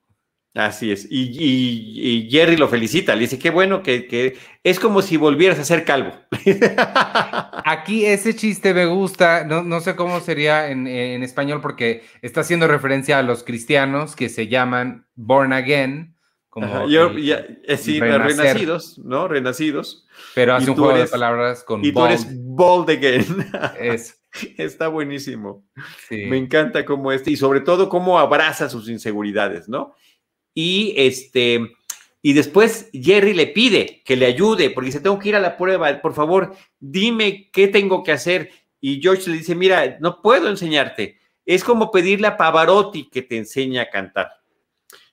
[0.54, 1.06] Así es.
[1.10, 5.84] Y, Jerry lo felicita, le dice, qué bueno que, es como si volvieras a ser
[5.84, 6.12] calvo.
[7.64, 10.86] Aquí ese chiste me gusta, no, sé cómo sería en,
[11.22, 16.16] español porque está haciendo referencia a los cristianos que se llaman born again,
[16.50, 17.46] Como yo, ya,
[17.78, 19.28] sí, renacidos, ¿no?
[19.28, 20.06] Renacidos.
[20.34, 23.24] Pero hace un juego de palabras con Y tú eres bold again.
[23.80, 24.22] Es.
[24.58, 25.64] Está buenísimo.
[26.10, 29.94] Me encanta cómo este, y sobre todo cómo abraza sus inseguridades, ¿no?
[30.54, 31.72] Y este,
[32.22, 35.56] y después Jerry le pide que le ayude, porque dice, tengo que ir a la
[35.56, 38.50] prueba, por favor, dime qué tengo que hacer.
[38.80, 41.18] Y George le dice, mira, no puedo enseñarte.
[41.44, 44.30] Es como pedirle a Pavarotti que te enseñe a cantar.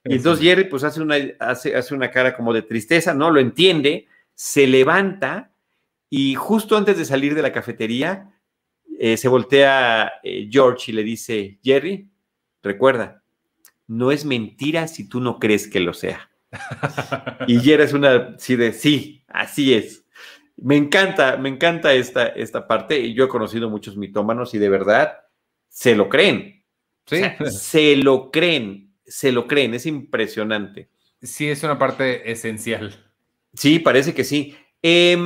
[0.04, 3.30] Y entonces Jerry pues hace una, hace, hace una cara como de tristeza, ¿no?
[3.30, 5.52] Lo entiende, se levanta
[6.08, 8.32] y justo antes de salir de la cafetería,
[8.98, 12.08] eh, se voltea eh, George y le dice, Jerry,
[12.62, 13.19] recuerda,
[13.90, 16.30] no es mentira si tú no crees que lo sea.
[17.48, 20.04] y Jerry es una, sí, de, sí, así es.
[20.56, 23.00] Me encanta, me encanta esta, esta parte.
[23.00, 25.18] Y yo he conocido muchos mitómanos y de verdad
[25.68, 26.64] se lo creen.
[27.06, 27.20] Sí.
[27.50, 30.88] se lo creen, se lo creen, es impresionante.
[31.20, 32.94] Sí, es una parte esencial.
[33.54, 34.56] Sí, parece que sí.
[34.84, 35.18] Eh,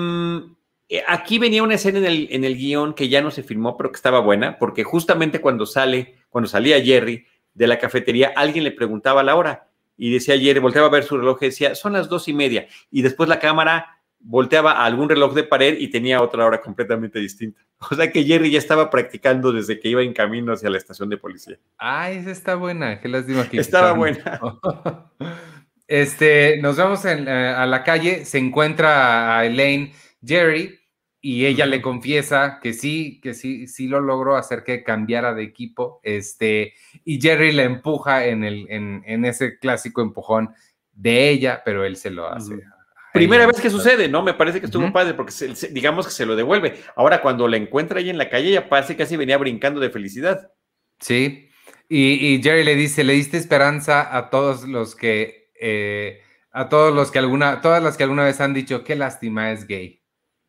[0.88, 3.76] eh, aquí venía una escena en el, en el guion que ya no se filmó,
[3.76, 8.64] pero que estaba buena, porque justamente cuando sale, cuando salía Jerry de la cafetería, alguien
[8.64, 11.92] le preguntaba la hora y decía Jerry, volteaba a ver su reloj y decía, son
[11.92, 12.66] las dos y media.
[12.90, 17.18] Y después la cámara volteaba a algún reloj de pared y tenía otra hora completamente
[17.18, 17.60] distinta.
[17.90, 21.10] O sea que Jerry ya estaba practicando desde que iba en camino hacia la estación
[21.10, 21.58] de policía.
[21.76, 24.40] Ah, esa está buena, qué lástima que estaba buena.
[25.86, 29.92] Este, nos vamos eh, a la calle, se encuentra a Elaine
[30.24, 30.80] Jerry
[31.24, 35.42] y ella le confiesa que sí, que sí, sí lo logró hacer que cambiara de
[35.42, 40.50] equipo, este, y Jerry le empuja en, el, en, ese clásico empujón
[40.92, 42.60] de ella, pero él se lo hace.
[43.14, 44.22] Primera vez que sucede, ¿no?
[44.22, 45.32] Me parece que estuvo padre porque
[45.70, 46.78] digamos que se lo devuelve.
[46.94, 49.88] Ahora, cuando la encuentra ahí en la calle, ella parece que casi venía brincando de
[49.88, 50.52] felicidad.
[51.00, 51.48] Sí,
[51.88, 56.20] y, Jerry le dice, le diste esperanza a todos los que, eh,
[56.50, 59.66] a todos los que alguna, todas las que alguna vez han dicho, qué lástima es
[59.66, 60.03] gay.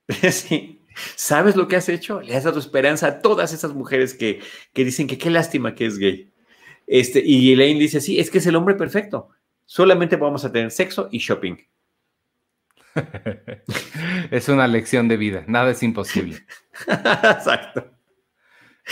[0.32, 0.82] Sí.
[1.16, 2.22] ¿Sabes lo que has hecho?
[2.22, 4.41] Le has dado esperanza a todas esas mujeres que,
[4.74, 6.32] dicen que qué lástima que es gay.
[6.88, 9.30] Este, y Elaine dice, sí, es que es el hombre perfecto.
[9.66, 11.58] Solamente vamos a tener sexo y shopping.
[14.32, 15.43] es una lección de vida.
[15.47, 16.45] Nada es imposible.
[16.88, 17.95] Exacto.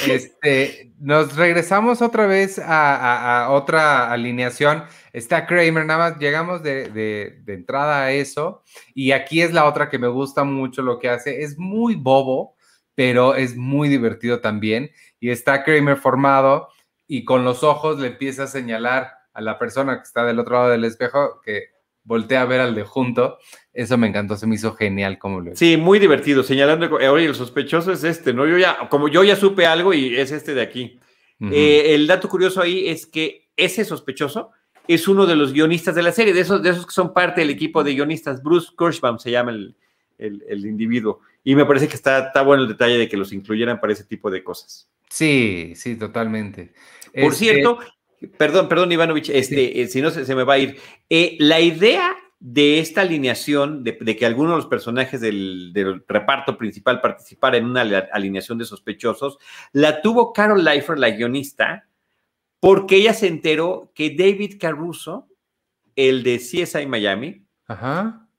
[0.08, 4.84] Este, nos regresamos otra vez a, otra alineación.
[5.12, 8.64] Está Kramer, nada más llegamos de, entrada a eso.
[8.96, 11.44] Y aquí es la otra que me gusta mucho lo que hace.
[11.44, 12.56] Es muy bobo,
[12.96, 14.92] pero es muy divertido también.
[15.20, 16.70] Y está Kramer formado
[17.08, 20.56] y con los ojos le empieza a señalar a la persona que está del otro
[20.56, 21.70] lado del espejo que
[22.04, 23.38] voltea a ver al de junto.
[23.74, 27.34] Eso me encantó, se me hizo genial como lo Sí, muy divertido, señalando, oye, el
[27.34, 28.46] sospechoso es este, ¿no?
[28.46, 31.00] Yo ya, como yo ya supe algo y es este de aquí.
[31.52, 34.52] Eh, el dato curioso ahí es que ese sospechoso
[34.88, 37.42] es uno de los guionistas de la serie, de esos, de esos que son parte
[37.42, 38.42] del equipo de guionistas.
[38.42, 39.76] Bruce Kirschbaum se llama el,
[40.18, 41.20] el, individuo.
[41.44, 44.06] Y me parece que está, está bueno el detalle de que los incluyeran para ese
[44.06, 44.90] tipo de cosas.
[45.10, 46.72] Sí, sí, totalmente.
[47.14, 47.80] Por este cierto,
[48.38, 50.78] Perdón, perdón, Ivanovich, este, eh, si no se, me va a ir.
[51.10, 52.16] Eh, la idea
[52.46, 57.84] de esta alineación, de, que algunos de los personajes del, reparto principal participara en una
[58.12, 59.38] alineación de sospechosos,
[59.72, 61.88] la tuvo Carol Leifer, la guionista,
[62.60, 65.30] porque ella se enteró que David Caruso,
[65.96, 67.46] el de CSI Miami,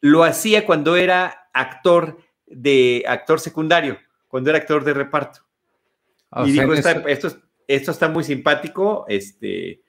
[0.02, 3.96] lo hacía cuando era actor de actor secundario,
[4.28, 5.40] cuando era actor de reparto.
[6.44, 9.80] y dijo, esto, esto está muy simpático, este,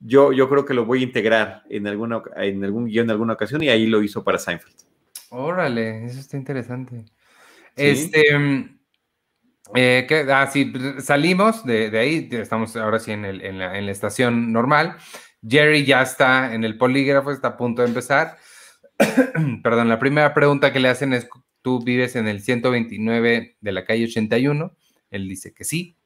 [0.00, 3.32] yo, yo creo que lo voy a integrar en, alguna, en algún guion en alguna
[3.34, 4.76] ocasión y ahí lo hizo para Seinfeld.
[5.30, 7.04] Órale, eso está interesante.
[7.76, 8.78] Este, mm,
[9.74, 14.52] eh, ah, sí, salimos de, ahí, estamos ahora sí en, en, la, en, la, estación
[14.52, 14.96] normal.
[15.46, 18.36] Jerry ya está en el polígrafo, está a punto de empezar.
[19.62, 21.28] Perdón, la primera pregunta que le hacen es,
[21.62, 24.74] ¿tú vives en el 129 de la calle 81?
[25.10, 25.97] Él dice que sí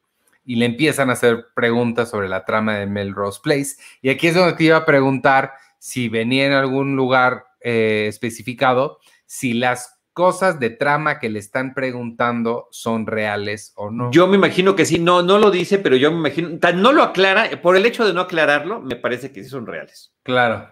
[0.45, 3.75] y le empiezan a hacer preguntas sobre la trama de Melrose Place.
[4.01, 8.99] Y aquí es donde te iba a preguntar si venía en algún lugar eh, especificado,
[9.25, 14.11] si las cosas de trama que le están preguntando son reales o no.
[14.11, 17.03] Yo me imagino que sí, no, no lo dice, pero yo me imagino, no lo
[17.03, 20.13] aclara, por el hecho de no aclararlo, me parece que sí son reales.
[20.23, 20.69] Claro.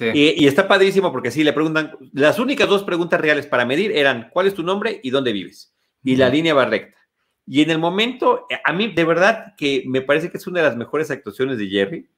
[0.00, 4.30] Y, está padrísimo porque sí, le preguntan, las únicas dos preguntas reales para medir eran,
[4.32, 5.74] ¿cuál es tu nombre y dónde vives?
[6.02, 6.98] Y la línea va recta.
[7.46, 10.60] Y en el momento, eh, a mí de verdad que me parece que es una
[10.60, 12.08] de las mejores actuaciones de Jerry,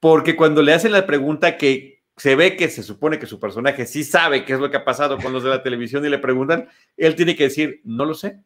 [0.00, 3.86] porque cuando le hacen la pregunta que se ve que se supone que su personaje
[3.86, 6.18] sí sabe qué es lo que ha pasado con los de la televisión y le
[6.18, 8.40] preguntan, él tiene que decir, no lo sé.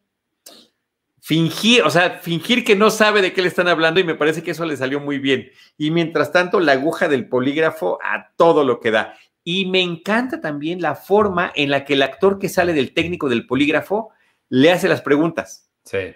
[1.21, 4.41] fingir, o sea, fingir que no sabe de qué le están hablando y me parece
[4.41, 5.51] que eso le salió muy bien.
[5.77, 9.15] Y mientras tanto, la aguja del polígrafo a todo lo que da.
[9.43, 13.29] Y me encanta también la forma en la que el actor que sale del técnico
[13.29, 14.09] del polígrafo
[14.49, 15.68] le hace las preguntas.
[15.89, 16.13] Sí.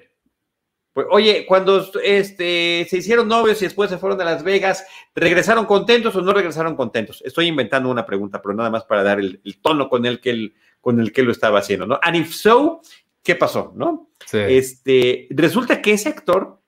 [0.93, 5.65] Pues, oye, cuando este, se hicieron novios y después se fueron a Las Vegas, ¿regresaron
[5.65, 7.23] contentos o no regresaron contentos?
[7.25, 10.53] Estoy inventando una pregunta, pero nada más para dar el, tono con el, que él,
[10.79, 11.99] con el que lo estaba haciendo, ¿no?
[12.03, 12.81] And if so,
[13.23, 14.11] ¿qué pasó, no?
[14.31, 16.61] Este, resulta que ese actor,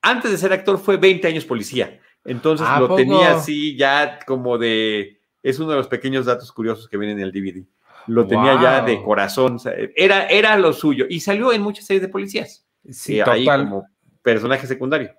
[0.00, 2.00] antes de ser actor, fue 20 años policía.
[2.24, 6.96] Entonces lo tenía así ya como de, es uno de los pequeños datos curiosos que
[6.96, 7.64] vienen en el DVD.
[8.06, 9.58] Lo tenía ya de corazón,
[9.96, 12.66] era, era lo suyo y salió en muchas series de policías.
[12.90, 13.34] Sí, total.
[13.34, 13.86] Ahí como
[14.22, 15.14] personaje secundario.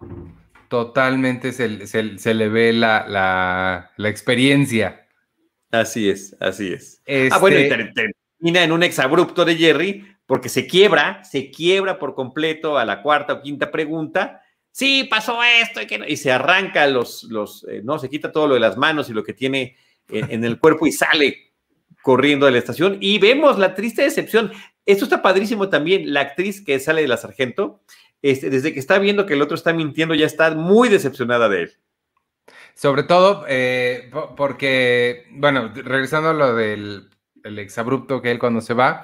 [0.68, 5.08] Totalmente se, le ve la, experiencia.
[5.72, 7.02] Así es, así es.
[7.32, 12.00] Ah, bueno, y este termina en un exabrupto de Jerry porque se quiebra, se quiebra
[12.00, 14.42] por completo a la cuarta o quinta pregunta.
[14.72, 18.48] Sí, pasó esto y, que y se arranca los, los eh, no, se quita todo
[18.48, 19.78] lo de las manos y lo que tiene
[20.10, 21.47] en el cuerpo y sale
[22.08, 24.54] corriendo de la estación y vemos la triste decepción.
[24.86, 26.14] Esto está padrísimo también.
[26.14, 27.82] La actriz que sale de la sargento,
[28.22, 31.64] este, desde que está viendo que el otro está mintiendo, ya está muy decepcionada de
[31.64, 31.74] él.
[32.76, 37.10] Sobre todo eh, porque, bueno, regresando a lo del
[37.44, 39.04] el exabrupto que él cuando se va,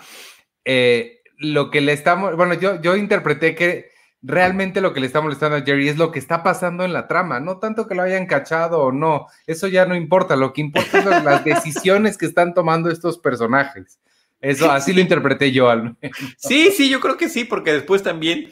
[0.64, 3.92] eh, lo que le estamos, bueno, yo, yo interpreté que
[4.24, 7.08] realmente lo que le está molestando a Jerry es lo que está pasando en la
[7.08, 10.62] trama, no tanto que lo hayan cachado o no, eso ya no importa, lo que
[10.62, 14.00] importa es las decisiones que están tomando estos personajes.
[14.40, 15.96] Eso, así lo interpreté yo al
[16.38, 18.50] Sí, sí, yo creo que sí, porque después también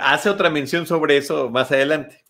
[0.00, 2.24] hace otra mención sobre eso más adelante.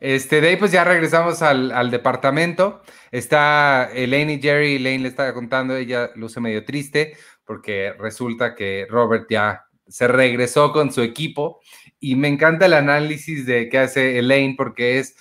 [0.00, 2.82] Este, de ahí pues ya regresamos al, departamento.
[3.12, 8.86] Está Elaine y Jerry, Elaine le está contando, ella luce medio triste porque resulta que
[8.88, 11.60] Robert ya se regresó con su equipo
[12.00, 15.16] y me encanta el análisis de que hace Elaine porque es,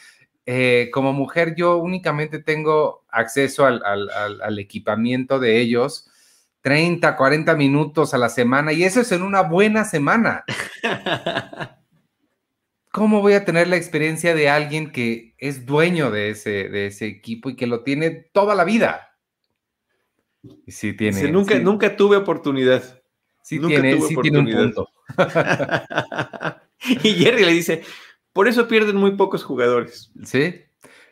[0.45, 6.09] eh, como mujer yo únicamente tengo acceso al equipamiento de ellos
[6.61, 10.45] 30, 40 minutos a la semana y eso es en una buena semana.
[12.91, 17.07] ¿Cómo voy a tener la experiencia de alguien que es dueño de ese, de ese
[17.07, 19.17] equipo y que lo tiene toda la vida?
[20.67, 21.29] Sí, tiene.
[21.31, 23.00] nunca, nunca tuve oportunidad.
[23.43, 24.89] Sí, tiene, sí tiene un punto.
[27.03, 27.83] y Jerry le dice:
[28.33, 30.11] Por eso pierden muy pocos jugadores.
[30.23, 30.61] Sí.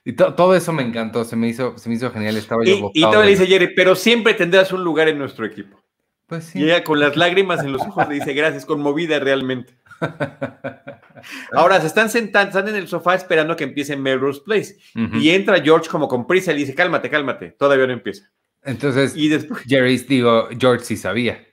[0.05, 2.37] Y todo eso me encantó, se me hizo, se me hizo genial.
[2.37, 5.45] Estaba yo y, y todo le dice Jerry, pero siempre tendrás un lugar en nuestro
[5.45, 5.83] equipo.
[6.25, 6.59] Pues sí.
[6.59, 9.73] Y ella con las lágrimas en los ojos le dice, gracias, conmovida realmente.
[11.51, 14.77] Ahora se están sentando, están en el sofá esperando que empiece Melrose Place.
[15.15, 18.29] Y entra George como con prisa y le dice, cálmate, cálmate, todavía no empieza.
[18.63, 21.45] Entonces, y después, Jerry, digo, George sí sabía.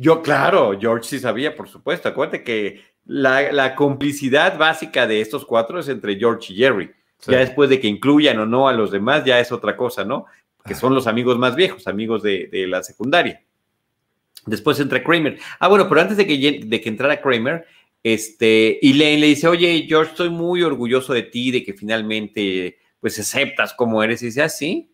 [0.00, 2.08] Yo, claro, George sí sabía, por supuesto.
[2.08, 6.90] Acuérdate que la, la complicidad básica de estos cuatro es entre George y Jerry.
[7.26, 10.26] Ya después de que incluyan o no a los demás, ya es otra cosa, ¿no?
[10.64, 13.42] Que son los amigos más viejos, amigos de, la secundaria.
[14.46, 15.38] Después entra Kramer.
[15.58, 17.66] Ah, bueno, pero antes de que, de que entrara Kramer,
[18.04, 23.18] este, Elaine le dice, oye, George, estoy muy orgulloso de ti, de que finalmente, pues,
[23.18, 24.22] aceptas como eres.
[24.22, 24.92] Y dice, ah, sí.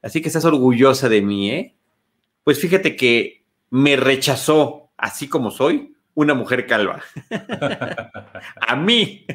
[0.00, 1.74] Así que estás orgullosa de mí, ¿eh?
[2.44, 3.38] Pues fíjate que
[3.70, 7.02] me rechazó, así como soy, una mujer calva.
[8.60, 9.26] a mí.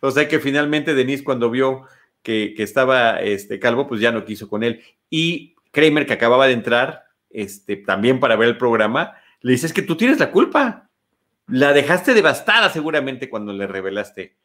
[0.00, 1.86] O sea que finalmente Denise cuando vio
[2.22, 4.82] que, estaba este, calvo, pues ya no quiso con él.
[5.08, 9.72] Y Kramer, que acababa de entrar, este, también para ver el programa, le dice, es
[9.72, 10.88] que tú tienes la culpa.
[11.46, 14.36] La dejaste devastada seguramente cuando le revelaste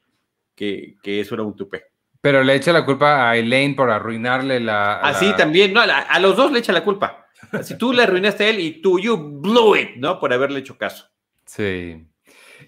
[0.56, 1.88] que, eso era un tupé.
[2.22, 5.00] Pero le echa la culpa a Elaine por arruinarle la...
[5.02, 7.25] Así ah, también, no, a, a, los dos le echa la culpa.
[7.64, 10.20] Si tú le arruinaste a él y tú, you blew it, ¿no?
[10.20, 11.10] Por haberle hecho caso.
[11.46, 12.06] Sí.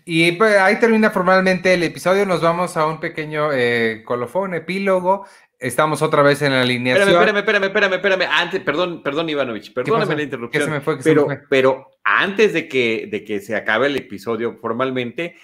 [0.05, 2.25] Y pues, ahí termina formalmente el episodio.
[2.25, 5.25] Nos vamos a un pequeño eh, colofón, epílogo.
[5.59, 7.09] Estamos otra vez en la alineación.
[7.09, 10.63] Espérame, espérame, espérame, espérame, Antes, perdón, perdón, Ivanovich, perdóname la interrupción.
[10.63, 15.35] Se me fue, pero, pero antes de que, de que se acabe el episodio formalmente,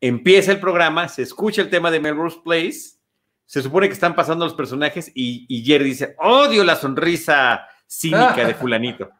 [0.00, 2.98] empieza el programa, se escucha el tema de Melrose Place,
[3.46, 8.46] se supone que están pasando los personajes y, y Jerry dice, odio la sonrisa cínica
[8.46, 9.10] de fulanito.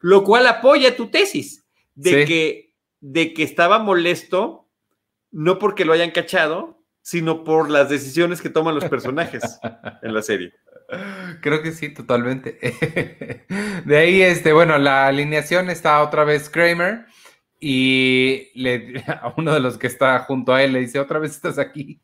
[0.00, 2.64] Lo cual apoya tu tesis de que
[3.00, 4.66] de que estaba molesto,
[5.30, 9.60] no porque lo hayan cachado, sino por las decisiones que toman los personajes
[10.02, 10.54] en la serie.
[11.42, 12.58] Creo que sí, totalmente.
[13.84, 17.04] De ahí, este, bueno, la alineación está otra vez Kramer
[17.60, 21.32] y le, a uno de los que está junto a él le dice, otra vez
[21.32, 22.00] estás aquí.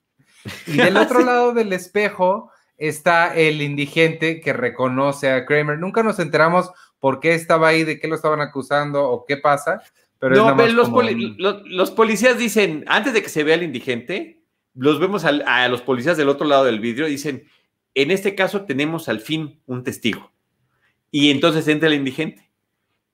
[0.67, 2.50] Y del otro lado del espejo
[2.81, 5.79] está el indigente que reconoce a Kramer.
[5.79, 9.83] Nunca nos enteramos por qué estaba ahí, de qué lo estaban acusando o qué pasa,
[10.19, 14.43] Pero no, los, policías dicen, antes de que se vea el indigente,
[14.75, 17.45] los vemos a los policías del otro lado del vidrio y dicen,
[17.95, 20.33] en este caso tenemos al fin un testigo.
[21.11, 22.51] Y entonces entra el indigente.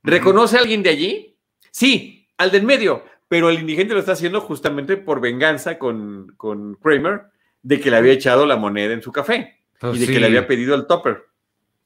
[0.02, 1.36] ¿Reconoce a alguien de allí?
[1.72, 6.74] Sí, al del medio, pero el indigente lo está haciendo justamente por venganza con, con
[6.76, 7.22] Kramer
[7.66, 10.26] de que le había echado la moneda en su café pues y de que le
[10.26, 11.24] había pedido el topper.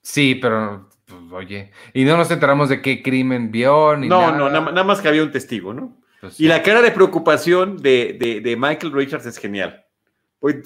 [0.03, 4.51] Sí, pero pues, oye, y no nos enteramos de qué crimen vio ni No, no,
[4.51, 5.97] nada, más que había un testigo, ¿no?
[6.21, 9.87] Pues y la cara de preocupación de, de, Michael Richards es genial.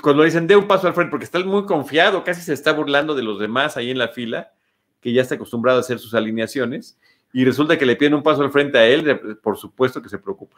[0.03, 3.15] Cuando dicen, de un paso al frente, porque está muy confiado, casi se está burlando
[3.15, 4.53] de los demás ahí en la fila,
[5.01, 6.99] que ya está acostumbrado a hacer sus alineaciones,
[7.33, 10.19] y resulta que le piden un paso al frente a él, por supuesto que se
[10.19, 10.57] preocupa.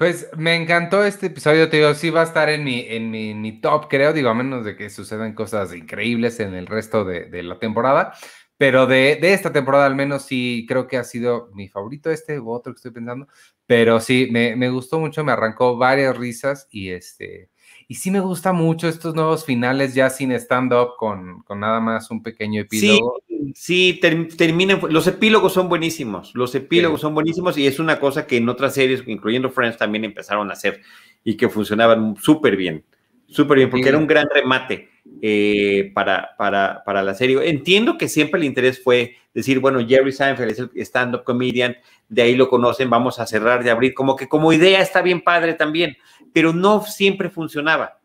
[0.00, 3.60] Pues me encantó este episodio, te digo, sí va a estar en mi, en mi,
[3.60, 7.58] top, creo, digo, a menos de que sucedan cosas increíbles en el resto de, la
[7.58, 8.14] temporada,
[8.56, 12.50] pero de, esta temporada al menos sí creo que ha sido mi favorito este u
[12.50, 13.28] otro que estoy pensando,
[13.66, 17.50] pero sí, me, me gustó mucho, me arrancó varias risas y este,
[17.86, 22.22] y sí me gusta mucho estos nuevos finales ya sin stand-up, con, nada más un
[22.22, 23.20] pequeño epílogo.
[23.28, 24.00] Sí, sí
[24.36, 28.48] terminan, los epílogos son buenísimos, los epílogos son buenísimos y es una cosa que en
[28.48, 30.80] otras series, incluyendo Friends, también empezaron a hacer
[31.24, 32.84] y que funcionaban súper bien,
[33.26, 34.88] súper bien, porque era un gran remate
[35.22, 37.48] eh, para, para, para la serie.
[37.48, 41.76] Entiendo que siempre el interés fue decir, bueno, Jerry Seinfeld es el stand-up comedian,
[42.08, 45.20] de ahí lo conocen, vamos a cerrar de abrir, como que como idea está bien
[45.20, 45.96] padre también
[46.32, 47.98] pero no siempre funcionaba.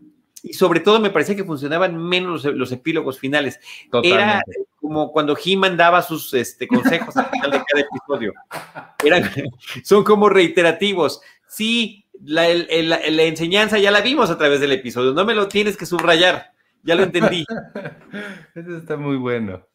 [0.45, 3.59] Y sobre todo me parecía que funcionaban menos los, epílogos finales.
[4.03, 4.43] Era
[4.79, 8.33] como cuando He-Man daba sus este, consejos al final de cada episodio.
[9.83, 11.19] son como reiterativos.
[11.47, 15.77] Sí, la, la, enseñanza ya la vimos a través del episodio, no me lo tienes
[15.77, 16.51] que subrayar,
[16.83, 17.43] ya lo entendí.
[18.55, 19.65] Eso está muy bueno.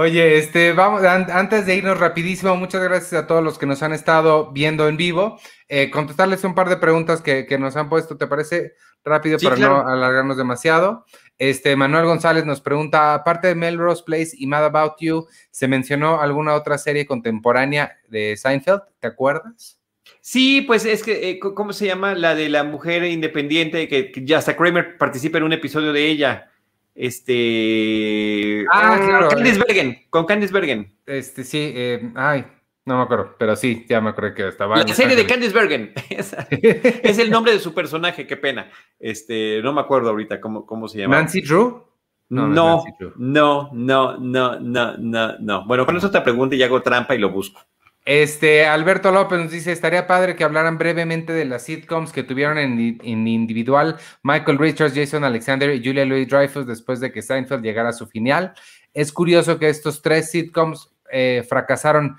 [0.00, 3.92] Oye, este, vamos, antes de irnos rapidísimo, muchas gracias a todos los que nos han
[3.92, 5.40] estado viendo en vivo.
[5.68, 8.74] Eh, contestarles un par de preguntas que, nos han puesto, ¿te parece?
[9.04, 11.04] Rápido para no alargarnos demasiado.
[11.36, 16.20] Este, Manuel González nos pregunta, aparte de Melrose Place y Mad About You, ¿se mencionó
[16.20, 18.82] alguna otra serie contemporánea de Seinfeld?
[19.00, 19.80] ¿Te acuerdas?
[20.20, 22.14] Sí, pues es que, eh, ¿cómo se llama?
[22.14, 26.06] La de la mujer independiente, que, que ya hasta Kramer participa en un episodio de
[26.06, 26.52] ella.
[27.00, 28.66] Este.
[28.72, 29.28] Ah, claro.
[29.28, 30.98] Candice Bergen, con Candice Bergen.
[31.06, 32.44] Este, sí, eh, ay,
[32.84, 34.76] no me acuerdo, pero sí, ya me acuerdo que estaba.
[34.76, 35.92] La serie de Candice Bergen.
[36.10, 38.68] es el nombre de su personaje, qué pena.
[38.98, 41.14] Este, no me acuerdo ahorita cómo, cómo se llama.
[41.14, 41.84] Nancy Drew.
[42.30, 42.82] No, no,
[43.16, 45.66] no, no, no, no, no, no.
[45.66, 47.60] Bueno, con eso te pregunto y hago trampa y lo busco.
[48.08, 52.56] Este, Alberto López nos dice, estaría padre que hablaran brevemente de las sitcoms que tuvieron
[52.56, 57.90] en, individual Michael Richards, Jason Alexander y Julia Louis Dreyfus después de que Seinfeld llegara
[57.90, 58.54] a su final.
[58.94, 62.16] Es curioso que estos tres sitcoms eh, fracasaron.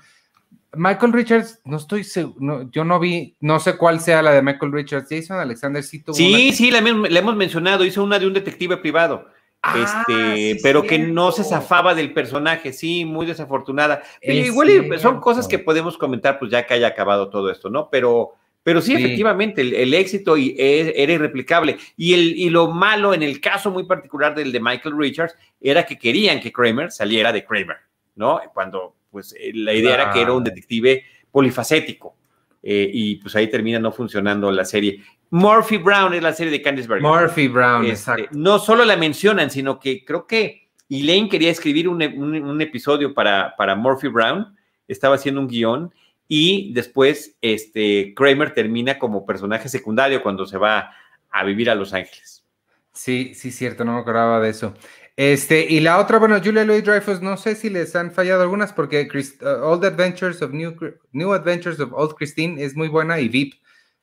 [0.74, 4.70] Michael Richards, no estoy seguro, yo no vi, no sé cuál sea la de Michael
[4.70, 5.08] Richards.
[5.10, 6.14] Jason Alexander sí tuvo.
[6.14, 9.26] Sí, sí, la, la hemos mencionado, hizo una de un detective privado.
[9.62, 14.02] Ah, este, pero que no se zafaba del personaje, sí, muy desafortunada.
[14.22, 17.90] igual son cosas que podemos comentar, pues ya que haya acabado todo esto, ¿no?
[17.90, 18.32] Pero,
[18.62, 21.76] pero sí, efectivamente, el, éxito y era irreplicable.
[21.96, 25.84] Y, el, y lo malo en el caso muy particular del de Michael Richards era
[25.84, 27.76] que querían que Kramer saliera de Kramer,
[28.14, 28.40] ¿no?
[28.54, 32.16] Cuando, pues, eh, la idea era que era un detective polifacético.
[32.62, 35.02] Eh, y pues ahí termina no funcionando la serie.
[35.30, 37.08] Murphy Brown es la serie de Candice Bergen.
[37.08, 38.28] Murphy Brown, este, exacto.
[38.32, 43.76] No solo la mencionan, sino que creo que Elaine quería escribir un, episodio para, para
[43.76, 44.56] Murphy Brown,
[44.88, 45.94] estaba haciendo un guion
[46.26, 50.90] y después este, Kramer termina como personaje secundario cuando se va
[51.30, 52.44] a vivir a Los Ángeles.
[52.92, 54.74] Sí, sí, cierto, no me acordaba de eso.
[55.16, 58.72] Este, y la otra, bueno, Julia Louis Dreyfus, no sé si les han fallado algunas
[58.72, 60.74] porque uh, Old Adventures of New,
[61.12, 63.59] New Adventures of Old Christine es muy buena y VIP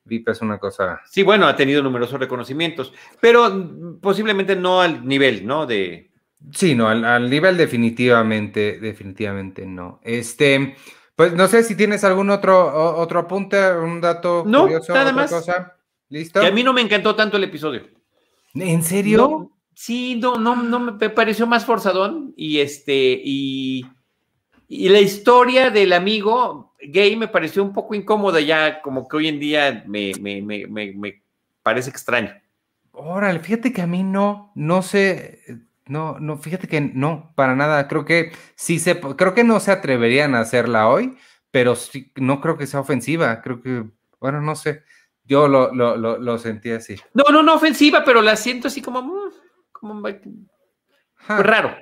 [0.08, 1.02] VIP es una cosa.
[1.06, 5.66] Sí, bueno, ha tenido numerosos reconocimientos, pero posiblemente no al nivel, ¿no?
[5.66, 6.12] De.
[6.52, 10.00] Sí, no, al, nivel definitivamente, definitivamente no.
[10.04, 10.76] Este,
[11.16, 15.32] pues no sé si tienes algún otro, otro apunte, un dato no, curioso, nada más.
[16.10, 16.40] ¿Listo?
[16.40, 17.84] Que a mí no me encantó tanto el episodio.
[18.54, 19.52] ¿En serio?
[19.74, 23.86] sí, no, no, no me pareció más forzadón y este, y,
[24.68, 29.28] y la historia del amigo, gay me pareció un poco incómoda ya, como que hoy
[29.28, 31.24] en día me, me,
[31.64, 32.34] parece extraño.
[32.92, 35.44] Órale, fíjate que a mí no, no sé,
[35.86, 37.88] no, no, fíjate que no, para nada.
[37.88, 41.18] Creo que sí se, creo que no se atreverían a hacerla hoy,
[41.52, 43.42] pero sí, no creo que sea ofensiva.
[43.42, 43.86] Creo que,
[44.20, 44.84] bueno, no sé.
[45.24, 46.96] Yo lo, lo, sentí así.
[47.14, 49.32] No, no, no ofensiva, pero la siento así como, mm,
[49.74, 50.02] como
[51.28, 51.76] raro.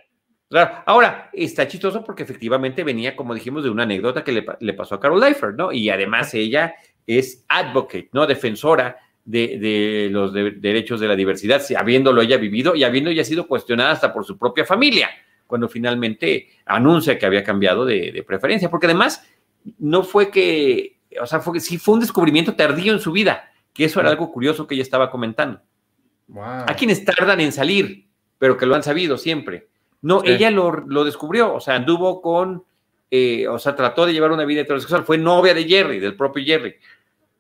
[0.55, 0.83] Claro.
[0.85, 5.01] Ahora, está chistoso porque efectivamente venía, como dijimos, de una anécdota que le, pasó a
[5.01, 5.73] Carol Leifert, ¿no?
[5.73, 6.75] Y además ella
[7.05, 8.25] es advocate, ¿no?
[8.25, 8.95] Defensora
[9.25, 14.13] de, los derechos de la diversidad, habiéndolo ella vivido y habiendo ella sido cuestionada hasta
[14.13, 15.09] por su propia familia,
[15.45, 19.29] cuando finalmente anuncia que había cambiado de, preferencia, porque además
[19.77, 23.83] no fue que, o sea, fue, sí fue un descubrimiento tardío en su vida, que
[23.83, 25.59] eso era algo curioso que ella estaba comentando.
[26.27, 26.63] Wow.
[26.65, 29.67] Hay quienes tardan en salir, pero que lo han sabido siempre.
[30.05, 32.63] No, ella lo, descubrió, o sea, anduvo con,
[33.09, 36.45] eh, o sea, trató de llevar una vida heterosexual, fue novia de Jerry, del propio
[36.45, 36.75] Jerry.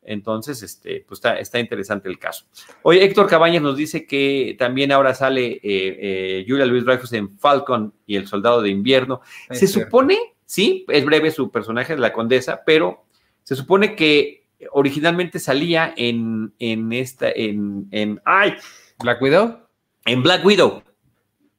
[0.01, 2.45] Entonces, este, pues está, interesante el caso.
[2.81, 7.37] Hoy Héctor Cabañas nos dice que también ahora sale eh, eh, Julia Luis Dreyfus en
[7.37, 9.21] Falcon y el Soldado de Invierno.
[9.51, 13.05] se supone, sí, es breve su personaje de la condesa, pero
[13.43, 18.55] se supone que originalmente salía en, en esta, en, en, ay,
[19.03, 19.59] Black Widow.
[20.05, 20.81] En Black Widow.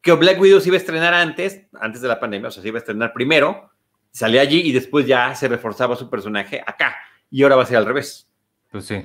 [0.06, 2.68] Que Black Widow se iba a estrenar antes, antes de la pandemia, o sea, se
[2.68, 3.72] iba a estrenar primero,
[4.12, 6.94] salía allí y después ya se reforzaba su personaje acá.
[7.28, 8.30] Y ahora va a ser al revés.
[8.70, 9.04] Pues sí.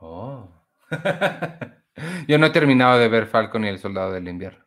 [0.00, 0.48] Oh.
[2.26, 4.64] Yo no he terminado de ver Falcon y el Soldado del Invierno.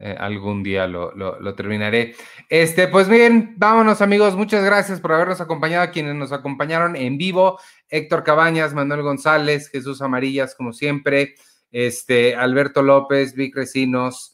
[0.00, 2.14] Eh, algún día lo, terminaré.
[2.48, 4.34] Este, pues bien, vámonos amigos.
[4.34, 7.60] Muchas gracias por habernos acompañado, quienes nos acompañaron en vivo.
[7.90, 11.34] Héctor Cabañas, Manuel González, Jesús Amarillas, como siempre.
[11.70, 14.33] Este, Alberto López, Vic Recinos,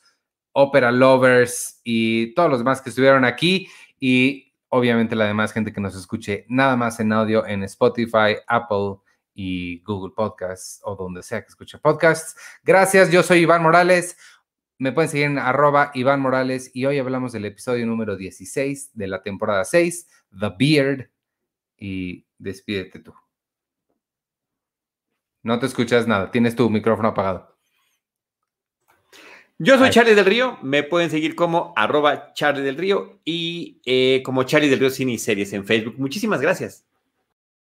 [0.52, 3.68] Opera Lovers y todos los demás que estuvieron aquí.
[3.98, 8.96] Y obviamente la demás gente que nos escuche nada más en audio en Spotify, Apple
[9.34, 12.36] y Google Podcasts o donde sea que escuche podcasts.
[12.62, 14.16] Gracias, yo soy Iván Morales.
[14.78, 19.06] Me pueden seguir en arroba Iván Morales y hoy hablamos del episodio número 16 de
[19.06, 21.10] la temporada 6, The Beard.
[21.76, 23.14] Y despídete tú.
[25.42, 27.59] No te escuchas nada, tienes tu micrófono apagado.
[29.62, 34.22] Yo soy Charlie del Río, me pueden seguir como arroba Charlie del Río y eh,
[34.24, 35.96] como Charlie del Río Cine y Series en Facebook.
[35.98, 36.86] Muchísimas gracias.